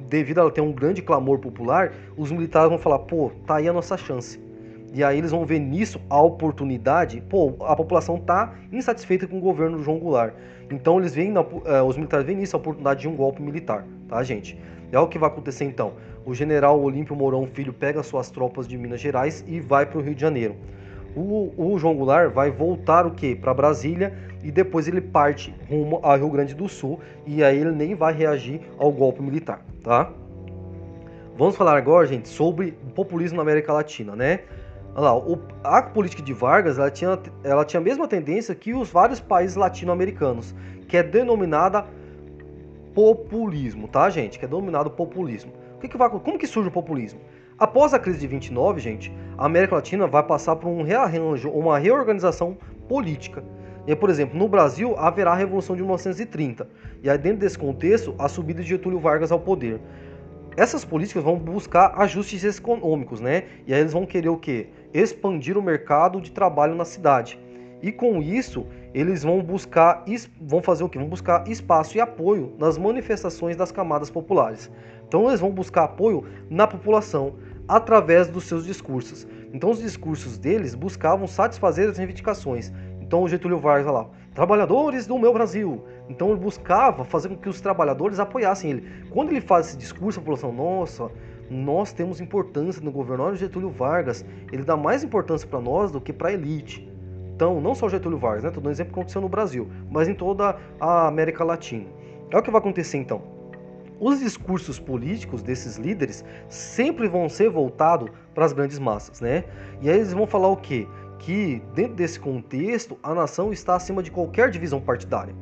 devido 0.08 0.40
a 0.40 0.42
ela 0.42 0.52
ter 0.52 0.62
um 0.62 0.72
grande 0.72 1.04
clamor 1.04 1.38
popular, 1.38 1.94
os 2.18 2.32
militares 2.32 2.70
vão 2.70 2.80
falar: 2.80 3.00
pô, 3.00 3.32
tá 3.46 3.58
aí 3.58 3.68
a 3.68 3.74
nossa 3.74 3.96
chance. 3.96 4.49
E 4.94 5.04
aí 5.04 5.18
eles 5.18 5.32
vão 5.32 5.46
ver 5.46 5.60
nisso 5.60 6.02
a 6.10 6.22
oportunidade. 6.22 7.22
Pô, 7.30 7.56
a 7.62 7.76
população 7.76 8.18
tá 8.18 8.56
insatisfeita 8.72 9.28
com 9.28 9.38
o 9.38 9.42
governo 9.42 9.78
do 9.78 9.84
João 9.84 10.00
Goulart. 10.00 10.34
Então 10.72 11.00
eles 11.00 11.14
veem, 11.14 11.34
uh, 11.38 11.84
os 11.88 11.96
militares 11.96 12.26
veem 12.26 12.38
nisso 12.38 12.56
a 12.56 12.60
oportunidade 12.60 13.02
de 13.02 13.08
um 13.08 13.16
golpe 13.16 13.42
militar, 13.42 13.86
tá, 14.08 14.22
gente? 14.24 14.60
É 14.92 15.00
o 15.00 15.08
que 15.08 15.20
vai 15.20 15.30
acontecer 15.30 15.66
então. 15.66 15.94
O 16.26 16.34
general 16.34 16.80
Olímpio 16.80 17.16
Mourão 17.16 17.48
Filho 17.48 17.74
pega 17.74 18.04
suas 18.04 18.30
tropas 18.30 18.68
de 18.68 18.78
Minas 18.78 19.00
Gerais 19.00 19.44
e 19.48 19.60
vai 19.60 19.86
para 19.86 20.00
o 20.00 20.02
Rio 20.02 20.16
de 20.16 20.22
Janeiro. 20.22 20.56
O, 21.16 21.52
o, 21.58 21.80
João 21.80 21.96
Goulart 21.96 22.32
vai 22.32 22.52
voltar 22.52 23.06
o 23.06 23.12
quê? 23.12 23.36
Para 23.40 23.54
Brasília 23.54 24.14
e 24.44 24.52
depois 24.52 24.88
ele 24.88 25.02
parte 25.02 25.54
rumo 25.68 26.00
ao 26.04 26.16
Rio 26.18 26.30
Grande 26.30 26.54
do 26.54 26.70
Sul 26.70 27.00
e 27.26 27.44
aí 27.44 27.58
ele 27.58 27.72
nem 27.72 27.96
vai 27.96 28.14
reagir 28.14 28.62
ao 28.78 28.92
golpe 28.92 29.22
militar, 29.22 29.66
tá? 29.84 30.12
Vamos 31.36 31.56
falar 31.56 31.78
agora, 31.78 32.06
gente, 32.06 32.28
sobre 32.28 32.74
populismo 32.94 33.38
na 33.38 33.42
América 33.42 33.74
Latina, 33.74 34.16
né? 34.16 34.42
Olha 34.96 35.06
lá, 35.06 35.18
o, 35.18 35.40
a 35.64 35.82
política 35.82 36.22
de 36.22 36.34
Vargas 36.34 36.78
ela 36.78 36.90
tinha, 36.90 37.20
ela 37.44 37.64
tinha 37.64 37.80
a 37.80 37.84
mesma 37.84 38.08
tendência 38.08 38.54
que 38.56 38.74
os 38.74 38.90
vários 38.90 39.20
países 39.20 39.56
latino-americanos, 39.56 40.56
que 40.88 40.98
é 40.98 41.04
denominada 41.04 41.86
populismo, 42.94 43.88
tá, 43.88 44.10
gente? 44.10 44.40
Que 44.40 44.46
é 44.46 44.48
denominado 44.48 44.90
populismo. 44.92 45.54
O 45.76 45.80
que 45.80 45.88
que 45.88 45.98
vai, 45.98 46.10
como 46.10 46.38
que 46.38 46.48
surge 46.48 46.70
o 46.70 46.72
populismo? 46.72 47.22
Após 47.58 47.94
a 47.94 48.00
crise 48.00 48.20
de 48.20 48.28
29, 48.28 48.80
gente, 48.80 49.14
a 49.38 49.46
América 49.46 49.76
Latina 49.76 50.08
vai 50.08 50.24
passar 50.24 50.56
por 50.56 50.70
um 50.70 50.82
rearranjo, 50.82 51.50
uma 51.50 51.78
reorganização 51.78 52.58
política. 52.88 53.44
E, 53.86 53.96
por 53.96 54.10
exemplo, 54.10 54.38
no 54.38 54.48
Brasil 54.48 54.96
haverá 54.98 55.32
a 55.32 55.36
Revolução 55.36 55.76
de 55.76 55.82
1930. 55.82 56.70
E 57.04 57.10
aí, 57.10 57.18
dentro 57.18 57.40
desse 57.40 57.58
contexto, 57.58 58.16
a 58.18 58.28
subida 58.28 58.62
de 58.62 58.70
Getúlio 58.70 59.00
Vargas 59.00 59.32
ao 59.32 59.40
poder. 59.40 59.82
Essas 60.60 60.84
políticas 60.84 61.24
vão 61.24 61.38
buscar 61.38 61.94
ajustes 62.02 62.44
econômicos, 62.44 63.22
né? 63.22 63.46
E 63.66 63.74
aí 63.74 63.80
eles 63.80 63.94
vão 63.94 64.06
querer 64.06 64.28
o 64.28 64.36
quê? 64.36 64.68
Expandir 64.94 65.58
o 65.58 65.62
mercado 65.62 66.20
de 66.20 66.34
trabalho 66.34 66.76
na 66.76 66.84
cidade. 66.84 67.40
E 67.82 67.94
com 67.94 68.22
isso, 68.22 68.68
eles 68.94 69.24
vão 69.24 69.42
buscar 69.42 70.04
vão 70.42 70.62
fazer 70.62 70.84
o 70.84 70.90
quê? 70.90 71.00
Vão 71.00 71.08
buscar 71.08 71.48
espaço 71.48 71.96
e 71.96 72.02
apoio 72.02 72.56
nas 72.60 72.78
manifestações 72.78 73.56
das 73.56 73.72
camadas 73.72 74.10
populares. 74.10 74.70
Então 75.08 75.30
eles 75.30 75.40
vão 75.40 75.50
buscar 75.50 75.86
apoio 75.86 76.26
na 76.50 76.68
população 76.68 77.36
através 77.66 78.28
dos 78.28 78.44
seus 78.44 78.66
discursos. 78.66 79.26
Então 79.54 79.70
os 79.70 79.80
discursos 79.80 80.38
deles 80.38 80.76
buscavam 80.76 81.26
satisfazer 81.26 81.90
as 81.90 81.98
reivindicações. 81.98 82.74
Então 83.00 83.24
o 83.24 83.30
Getúlio 83.30 83.60
Vargas 83.60 83.94
lá, 83.94 84.10
trabalhadores 84.34 85.08
do 85.08 85.18
meu 85.18 85.32
Brasil, 85.32 85.86
então 86.10 86.32
ele 86.32 86.40
buscava 86.40 87.06
fazer 87.06 87.30
com 87.30 87.38
que 87.38 87.48
os 87.48 87.62
trabalhadores 87.62 88.20
apoiassem 88.20 88.72
ele. 88.72 89.06
Quando 89.12 89.30
ele 89.30 89.40
faz 89.40 89.68
esse 89.68 89.78
discurso, 89.78 90.20
a 90.20 90.22
população, 90.22 90.52
nossa, 90.52 91.12
nós 91.50 91.94
temos 91.94 92.20
importância 92.20 92.82
no 92.82 92.92
governo. 92.92 93.24
Olha 93.24 93.34
o 93.34 93.38
Getúlio 93.38 93.70
Vargas, 93.70 94.26
ele 94.52 94.64
dá 94.64 94.76
mais 94.76 95.04
importância 95.04 95.48
para 95.48 95.62
nós 95.62 95.92
do 95.92 96.02
que 96.02 96.12
para 96.12 96.30
a 96.30 96.34
elite. 96.34 96.90
Então, 97.36 97.62
não 97.62 97.74
só 97.74 97.86
o 97.86 97.90
Getúlio 97.90 98.18
Vargas, 98.18 98.44
né? 98.44 98.50
Estou 98.50 98.62
dando 98.62 98.70
um 98.70 98.74
exemplo 98.74 98.94
que 98.94 99.00
aconteceu 99.00 99.22
no 99.22 99.30
Brasil, 99.30 99.70
mas 99.90 100.08
em 100.08 100.14
toda 100.14 100.58
a 100.80 101.08
América 101.08 101.44
Latina. 101.44 101.86
É 102.32 102.38
o 102.38 102.42
que 102.42 102.52
vai 102.52 102.60
acontecer 102.60 102.98
então. 102.98 103.22
Os 104.00 104.20
discursos 104.20 104.80
políticos 104.80 105.42
desses 105.42 105.78
líderes 105.78 106.24
sempre 106.48 107.08
vão 107.08 107.30
ser 107.30 107.50
voltados 107.50 108.10
para 108.34 108.46
as 108.46 108.54
grandes 108.54 108.80
massas, 108.80 109.22
né? 109.22 109.44
E 109.82 109.90
aí 109.90 109.98
eles 109.98 110.14
vão 110.14 110.26
falar 110.26 110.48
o 110.48 110.58
quê? 110.58 110.88
Que 111.20 111.62
dentro 111.76 111.96
desse 111.96 112.20
contexto 112.20 112.98
a 113.04 113.14
nação 113.14 113.52
está 113.52 113.76
acima 113.76 114.02
de 114.02 114.10
qualquer 114.10 114.50
divisão 114.50 114.80
partidária. 114.80 115.36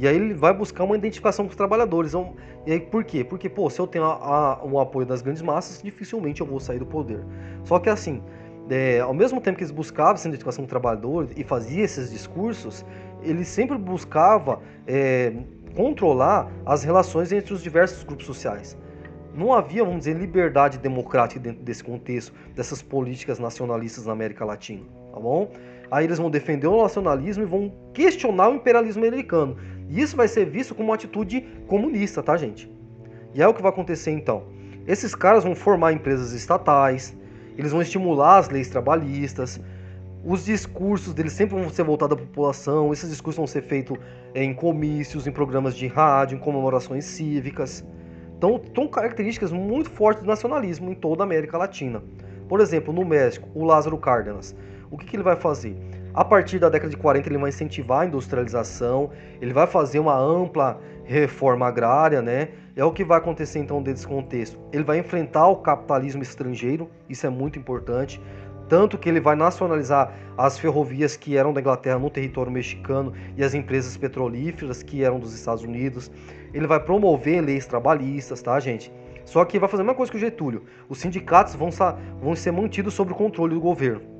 E 0.00 0.08
aí 0.08 0.16
ele 0.16 0.32
vai 0.32 0.54
buscar 0.54 0.84
uma 0.84 0.96
identificação 0.96 1.44
com 1.44 1.50
os 1.50 1.56
trabalhadores. 1.56 2.12
Então, 2.12 2.34
e 2.66 2.72
aí 2.72 2.80
por 2.80 3.04
quê? 3.04 3.22
Porque, 3.22 3.50
pô, 3.50 3.68
se 3.68 3.78
eu 3.78 3.86
tenho 3.86 4.06
a, 4.06 4.14
a, 4.14 4.64
o 4.64 4.80
apoio 4.80 5.04
das 5.04 5.20
grandes 5.20 5.42
massas, 5.42 5.82
dificilmente 5.82 6.40
eu 6.40 6.46
vou 6.46 6.58
sair 6.58 6.78
do 6.78 6.86
poder. 6.86 7.22
Só 7.64 7.78
que 7.78 7.90
assim, 7.90 8.22
é, 8.70 9.00
ao 9.00 9.12
mesmo 9.12 9.42
tempo 9.42 9.58
que 9.58 9.62
eles 9.62 9.70
buscavam 9.70 10.14
essa 10.14 10.26
identificação 10.26 10.64
com 10.64 10.66
o 10.66 10.70
trabalhador 10.70 11.28
e 11.36 11.44
faziam 11.44 11.84
esses 11.84 12.10
discursos, 12.10 12.82
eles 13.22 13.46
sempre 13.46 13.76
buscavam 13.76 14.60
é, 14.86 15.34
controlar 15.76 16.50
as 16.64 16.82
relações 16.82 17.30
entre 17.30 17.52
os 17.52 17.62
diversos 17.62 18.02
grupos 18.02 18.24
sociais. 18.24 18.78
Não 19.34 19.52
havia, 19.52 19.84
vamos 19.84 20.00
dizer, 20.00 20.16
liberdade 20.16 20.78
democrática 20.78 21.38
dentro 21.38 21.62
desse 21.62 21.84
contexto, 21.84 22.32
dessas 22.54 22.80
políticas 22.80 23.38
nacionalistas 23.38 24.06
na 24.06 24.12
América 24.12 24.46
Latina, 24.46 24.82
tá 25.12 25.20
bom? 25.20 25.50
Aí 25.90 26.04
eles 26.04 26.18
vão 26.18 26.30
defender 26.30 26.68
o 26.68 26.82
nacionalismo 26.82 27.42
e 27.42 27.46
vão 27.46 27.72
questionar 27.92 28.48
o 28.48 28.54
imperialismo 28.54 29.04
americano. 29.04 29.56
E 29.90 30.00
isso 30.00 30.16
vai 30.16 30.28
ser 30.28 30.46
visto 30.46 30.72
como 30.72 30.90
uma 30.90 30.94
atitude 30.94 31.40
comunista, 31.66 32.22
tá, 32.22 32.36
gente? 32.36 32.70
E 33.34 33.42
é 33.42 33.48
o 33.48 33.52
que 33.52 33.60
vai 33.60 33.72
acontecer 33.72 34.12
então. 34.12 34.44
Esses 34.86 35.16
caras 35.16 35.42
vão 35.42 35.54
formar 35.54 35.92
empresas 35.92 36.32
estatais, 36.32 37.16
eles 37.58 37.72
vão 37.72 37.82
estimular 37.82 38.38
as 38.38 38.48
leis 38.48 38.68
trabalhistas, 38.68 39.60
os 40.24 40.44
discursos 40.44 41.12
deles 41.12 41.32
sempre 41.32 41.58
vão 41.58 41.68
ser 41.70 41.82
voltados 41.82 42.16
à 42.16 42.20
população, 42.20 42.92
esses 42.92 43.10
discursos 43.10 43.36
vão 43.36 43.48
ser 43.48 43.62
feitos 43.62 43.98
em 44.32 44.54
comícios, 44.54 45.26
em 45.26 45.32
programas 45.32 45.74
de 45.74 45.88
rádio, 45.88 46.36
em 46.36 46.40
comemorações 46.40 47.04
cívicas. 47.04 47.84
Então, 48.36 48.60
são 48.74 48.86
características 48.86 49.50
muito 49.50 49.90
fortes 49.90 50.22
do 50.22 50.26
nacionalismo 50.28 50.90
em 50.90 50.94
toda 50.94 51.24
a 51.24 51.26
América 51.26 51.58
Latina. 51.58 52.02
Por 52.48 52.60
exemplo, 52.60 52.92
no 52.92 53.04
México, 53.04 53.48
o 53.54 53.64
Lázaro 53.64 53.98
Cárdenas, 53.98 54.54
o 54.90 54.96
que, 54.96 55.06
que 55.06 55.16
ele 55.16 55.22
vai 55.22 55.36
fazer? 55.36 55.76
A 56.12 56.24
partir 56.24 56.58
da 56.58 56.68
década 56.68 56.90
de 56.90 56.96
40, 56.96 57.28
ele 57.28 57.38
vai 57.38 57.50
incentivar 57.50 58.00
a 58.00 58.06
industrialização, 58.06 59.10
ele 59.40 59.52
vai 59.52 59.66
fazer 59.66 59.98
uma 59.98 60.18
ampla 60.18 60.80
reforma 61.04 61.66
agrária, 61.66 62.20
né? 62.20 62.48
É 62.76 62.84
o 62.84 62.92
que 62.92 63.04
vai 63.04 63.18
acontecer 63.18 63.58
então 63.58 63.82
desse 63.82 64.06
contexto. 64.06 64.58
Ele 64.72 64.84
vai 64.84 64.98
enfrentar 64.98 65.48
o 65.48 65.56
capitalismo 65.56 66.22
estrangeiro, 66.22 66.90
isso 67.08 67.26
é 67.26 67.30
muito 67.30 67.58
importante 67.58 68.20
tanto 68.70 68.96
que 68.96 69.08
ele 69.08 69.20
vai 69.20 69.34
nacionalizar 69.34 70.14
as 70.38 70.56
ferrovias 70.56 71.16
que 71.16 71.36
eram 71.36 71.52
da 71.52 71.60
Inglaterra 71.60 71.98
no 71.98 72.08
território 72.08 72.52
mexicano 72.52 73.12
e 73.36 73.42
as 73.42 73.52
empresas 73.52 73.96
petrolíferas 73.96 74.80
que 74.80 75.02
eram 75.02 75.18
dos 75.18 75.34
Estados 75.34 75.64
Unidos. 75.64 76.08
Ele 76.54 76.68
vai 76.68 76.78
promover 76.78 77.42
leis 77.42 77.66
trabalhistas, 77.66 78.40
tá, 78.40 78.58
gente? 78.60 78.92
Só 79.24 79.44
que 79.44 79.58
vai 79.58 79.68
fazer 79.68 79.82
a 79.82 79.84
mesma 79.84 79.96
coisa 79.96 80.10
que 80.10 80.16
o 80.16 80.20
Getúlio. 80.20 80.64
Os 80.88 80.98
sindicatos 80.98 81.56
vão, 81.56 81.68
vão 82.22 82.36
ser 82.36 82.52
mantidos 82.52 82.94
sob 82.94 83.10
o 83.10 83.14
controle 83.14 83.54
do 83.54 83.60
governo. 83.60 84.19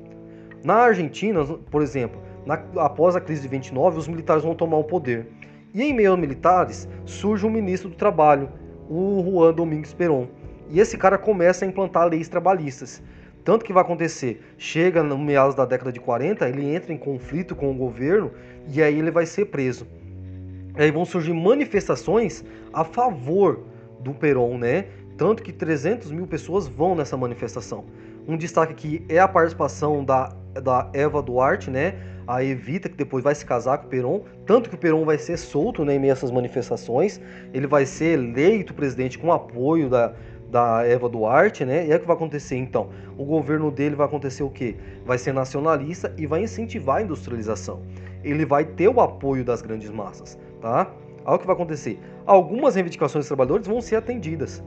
Na 0.63 0.75
Argentina, 0.75 1.43
por 1.43 1.81
exemplo, 1.81 2.21
na, 2.45 2.61
após 2.77 3.15
a 3.15 3.21
crise 3.21 3.41
de 3.41 3.47
29, 3.47 3.97
os 3.97 4.07
militares 4.07 4.43
vão 4.43 4.53
tomar 4.53 4.77
o 4.77 4.83
poder. 4.83 5.27
E 5.73 5.81
em 5.81 5.93
meio 5.93 6.11
aos 6.11 6.19
militares 6.19 6.87
surge 7.05 7.45
um 7.45 7.49
ministro 7.49 7.89
do 7.89 7.95
Trabalho, 7.95 8.49
o 8.89 9.23
Juan 9.23 9.53
Domingues 9.53 9.93
Perón. 9.93 10.27
E 10.69 10.79
esse 10.79 10.97
cara 10.97 11.17
começa 11.17 11.65
a 11.65 11.67
implantar 11.67 12.07
leis 12.07 12.27
trabalhistas. 12.27 13.01
Tanto 13.43 13.65
que 13.65 13.73
vai 13.73 13.81
acontecer, 13.81 14.41
chega 14.57 15.01
no 15.01 15.17
meados 15.17 15.55
da 15.55 15.65
década 15.65 15.91
de 15.91 15.99
40, 15.99 16.47
ele 16.47 16.75
entra 16.75 16.93
em 16.93 16.97
conflito 16.97 17.55
com 17.55 17.71
o 17.71 17.73
governo 17.73 18.31
e 18.67 18.83
aí 18.83 18.99
ele 18.99 19.09
vai 19.09 19.25
ser 19.25 19.45
preso. 19.45 19.87
Aí 20.75 20.91
vão 20.91 21.05
surgir 21.05 21.33
manifestações 21.33 22.45
a 22.71 22.83
favor 22.83 23.61
do 23.99 24.13
Peron, 24.13 24.57
né? 24.57 24.85
Tanto 25.17 25.41
que 25.41 25.51
300 25.51 26.11
mil 26.11 26.27
pessoas 26.27 26.67
vão 26.67 26.95
nessa 26.95 27.17
manifestação. 27.17 27.85
Um 28.27 28.37
destaque 28.37 28.73
aqui 28.73 29.05
é 29.09 29.19
a 29.19 29.27
participação 29.27 30.05
da, 30.05 30.29
da 30.59 30.89
Eva 30.93 31.21
Duarte, 31.21 31.69
né? 31.69 31.95
A 32.27 32.43
Evita, 32.43 32.89
que 32.89 32.95
depois 32.95 33.23
vai 33.23 33.33
se 33.35 33.45
casar 33.45 33.77
com 33.79 33.87
o 33.87 33.89
Peron. 33.89 34.23
Tanto 34.45 34.69
que 34.69 34.75
o 34.75 34.77
Peron 34.77 35.05
vai 35.05 35.17
ser 35.17 35.37
solto 35.37 35.83
né, 35.83 35.95
em 35.95 35.99
meio 35.99 36.13
a 36.13 36.15
essas 36.15 36.31
manifestações. 36.31 37.19
Ele 37.53 37.67
vai 37.67 37.85
ser 37.85 38.19
eleito 38.19 38.73
presidente 38.73 39.17
com 39.17 39.31
apoio 39.31 39.89
da, 39.89 40.13
da 40.49 40.85
Eva 40.85 41.09
Duarte, 41.09 41.65
né? 41.65 41.87
E 41.87 41.91
é 41.91 41.95
o 41.95 41.99
que 41.99 42.07
vai 42.07 42.15
acontecer 42.15 42.57
então? 42.57 42.89
O 43.17 43.25
governo 43.25 43.71
dele 43.71 43.95
vai 43.95 44.05
acontecer 44.05 44.43
o 44.43 44.49
quê? 44.49 44.75
Vai 45.05 45.17
ser 45.17 45.33
nacionalista 45.33 46.13
e 46.17 46.25
vai 46.25 46.43
incentivar 46.43 46.97
a 46.97 47.01
industrialização. 47.01 47.81
Ele 48.23 48.45
vai 48.45 48.65
ter 48.65 48.87
o 48.87 48.99
apoio 49.01 49.43
das 49.43 49.61
grandes 49.61 49.89
massas, 49.89 50.37
tá? 50.61 50.91
Olha 51.25 51.35
o 51.35 51.39
que 51.39 51.45
vai 51.45 51.55
acontecer. 51.55 51.99
Algumas 52.25 52.75
reivindicações 52.75 53.23
dos 53.23 53.27
trabalhadores 53.27 53.67
vão 53.67 53.81
ser 53.81 53.95
atendidas. 53.95 54.63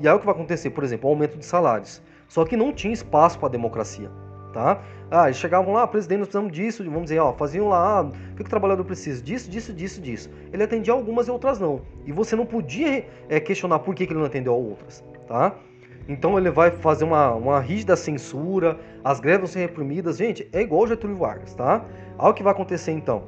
E 0.00 0.06
aí 0.06 0.14
o 0.14 0.18
que 0.18 0.26
vai 0.26 0.34
acontecer? 0.34 0.70
Por 0.70 0.84
exemplo, 0.84 1.08
o 1.08 1.12
aumento 1.12 1.38
de 1.38 1.44
salários. 1.44 2.02
Só 2.28 2.44
que 2.44 2.56
não 2.56 2.72
tinha 2.72 2.92
espaço 2.92 3.38
para 3.38 3.48
a 3.48 3.52
democracia 3.52 4.10
tá? 4.56 4.82
Ah, 5.10 5.26
eles 5.26 5.36
chegavam 5.36 5.74
lá, 5.74 5.86
presidente, 5.86 6.20
nós 6.20 6.28
precisamos 6.28 6.52
disso, 6.52 6.82
vamos 6.84 7.04
dizer, 7.04 7.18
ó, 7.18 7.32
faziam 7.34 7.68
lá, 7.68 8.00
ah, 8.00 8.02
o 8.02 8.36
que, 8.36 8.40
o 8.40 8.44
trabalhador 8.44 8.84
precisa? 8.84 9.22
Disso, 9.22 9.50
disso, 9.50 9.72
disso, 9.72 10.00
disso. 10.00 10.30
Ele 10.50 10.62
atendia 10.62 10.94
algumas 10.94 11.28
e 11.28 11.30
outras 11.30 11.60
não. 11.60 11.82
E 12.06 12.10
você 12.10 12.34
não 12.34 12.46
podia 12.46 13.06
é, 13.28 13.38
questionar 13.38 13.80
por 13.80 13.94
que 13.94 14.04
ele 14.04 14.14
não 14.14 14.24
atendeu 14.24 14.54
a 14.54 14.56
outras, 14.56 15.04
tá? 15.28 15.54
Então 16.08 16.38
ele 16.38 16.50
vai 16.50 16.70
fazer 16.70 17.04
uma, 17.04 17.34
uma 17.34 17.60
rígida 17.60 17.96
censura, 17.96 18.78
as 19.04 19.20
greves 19.20 19.40
vão 19.40 19.48
ser 19.48 19.60
reprimidas. 19.60 20.16
Gente, 20.16 20.48
é 20.52 20.62
igual 20.62 20.84
o 20.84 20.86
Getúlio 20.86 21.16
Vargas, 21.16 21.52
tá? 21.54 21.84
Olha 22.18 22.30
o 22.30 22.34
que 22.34 22.42
vai 22.42 22.52
acontecer 22.52 22.92
então. 22.92 23.24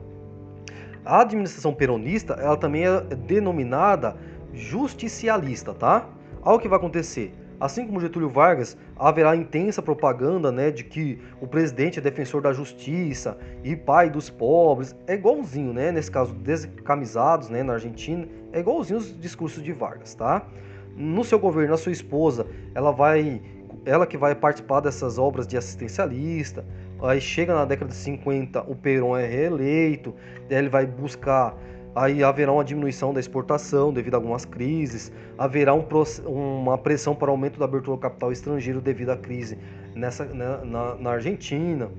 A 1.05 1.21
administração 1.21 1.75
peronista, 1.75 2.35
ela 2.35 2.57
também 2.57 2.87
é 2.87 3.01
denominada 3.01 4.17
justicialista, 4.55 5.75
tá? 5.75 6.09
Olha 6.43 6.57
o 6.57 6.59
que 6.59 6.69
vai 6.69 6.79
acontecer. 6.79 7.35
Assim 7.61 7.87
como 7.87 8.01
Getúlio 8.01 8.29
Vargas, 8.29 8.77
haverá 8.97 9.35
intensa 9.35 9.83
propaganda 9.83 10.53
né, 10.53 10.71
de 10.71 10.85
que 10.85 11.19
o 11.41 11.47
presidente 11.47 11.99
é 11.99 12.03
defensor 12.03 12.41
da 12.41 12.53
justiça 12.53 13.37
e 13.65 13.75
pai 13.75 14.09
dos 14.09 14.31
pobres. 14.31 14.95
É 15.09 15.15
igualzinho, 15.15 15.73
né? 15.73 15.91
Nesse 15.91 16.11
caso, 16.11 16.33
descamisados 16.35 17.51
né, 17.51 17.65
na 17.65 17.73
Argentina, 17.73 18.29
é 18.53 18.61
igualzinho 18.61 18.99
os 18.99 19.19
discursos 19.19 19.63
de 19.63 19.73
Vargas, 19.73 20.15
tá? 20.15 20.47
No 20.97 21.25
seu 21.25 21.39
governo, 21.39 21.75
a 21.75 21.79
sua 21.79 21.93
esposa, 21.93 22.47
ela 22.75 22.93
vai. 22.93 23.43
Ela 23.85 24.07
que 24.07 24.17
vai 24.17 24.35
participar 24.35 24.81
dessas 24.81 25.19
obras 25.19 25.47
de 25.47 25.57
assistencialista. 25.57 26.65
Aí 27.01 27.21
chega 27.21 27.55
na 27.55 27.65
década 27.65 27.91
de 27.91 27.97
50, 27.97 28.63
o 28.63 28.75
Perón 28.75 29.17
é 29.17 29.27
reeleito, 29.27 30.15
ele 30.51 30.69
vai 30.69 30.85
buscar 30.85 31.57
aí 31.99 32.23
haverá 32.23 32.53
uma 32.53 32.65
diminuição 32.65 33.13
da 33.13 33.19
exportação 33.19 33.93
devido 33.93 34.15
a 34.15 34.17
algumas 34.19 34.45
crises, 34.45 35.13
haverá 35.37 35.75
um, 35.75 35.85
uma 36.27 36.79
pressão 36.79 37.15
para 37.15 37.29
o 37.29 37.33
aumento 37.33 37.59
da 37.59 37.65
abertura 37.65 37.97
do 37.97 38.01
capital 38.01 38.31
estrangeiro 38.31 38.81
devido 38.81 39.11
à 39.11 39.17
crise 39.17 39.59
nessa, 39.95 40.25
né, 40.25 40.61
na, 40.65 40.95
na, 40.95 41.11
Argentina. 41.11 41.91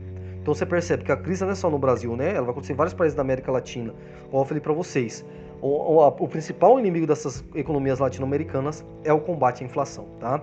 Então 0.41 0.53
você 0.53 0.65
percebe 0.65 1.03
que 1.03 1.12
a 1.12 1.17
crise 1.17 1.43
não 1.43 1.51
é 1.51 1.55
só 1.55 1.69
no 1.69 1.77
Brasil, 1.77 2.15
né? 2.15 2.29
Ela 2.29 2.43
vai 2.43 2.51
acontecer 2.51 2.73
em 2.73 2.77
vários 2.77 2.93
países 2.93 3.15
da 3.15 3.21
América 3.21 3.51
Latina. 3.51 3.93
Como 4.31 4.41
eu 4.41 4.45
falei 4.45 4.62
para 4.62 4.73
vocês, 4.73 5.25
o, 5.62 5.67
o, 5.67 6.07
o 6.07 6.27
principal 6.27 6.79
inimigo 6.79 7.05
dessas 7.05 7.43
economias 7.53 7.99
latino-americanas 7.99 8.85
é 9.03 9.12
o 9.12 9.19
combate 9.19 9.63
à 9.63 9.67
inflação, 9.67 10.05
tá? 10.19 10.41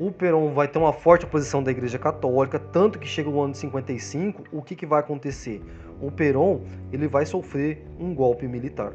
o 0.00 0.10
Perón 0.10 0.54
vai 0.54 0.66
ter 0.66 0.78
uma 0.78 0.94
forte 0.94 1.26
oposição 1.26 1.62
da 1.62 1.70
Igreja 1.70 1.98
Católica, 1.98 2.58
tanto 2.58 2.98
que 2.98 3.06
chega 3.06 3.28
o 3.28 3.38
ano 3.38 3.52
de 3.52 3.58
55, 3.58 4.44
o 4.50 4.62
que, 4.62 4.74
que 4.74 4.86
vai 4.86 5.00
acontecer? 5.00 5.62
O 6.00 6.10
Perón 6.10 6.60
ele 6.92 7.06
vai 7.06 7.26
sofrer 7.26 7.84
um 7.98 8.14
golpe 8.14 8.46
militar. 8.48 8.92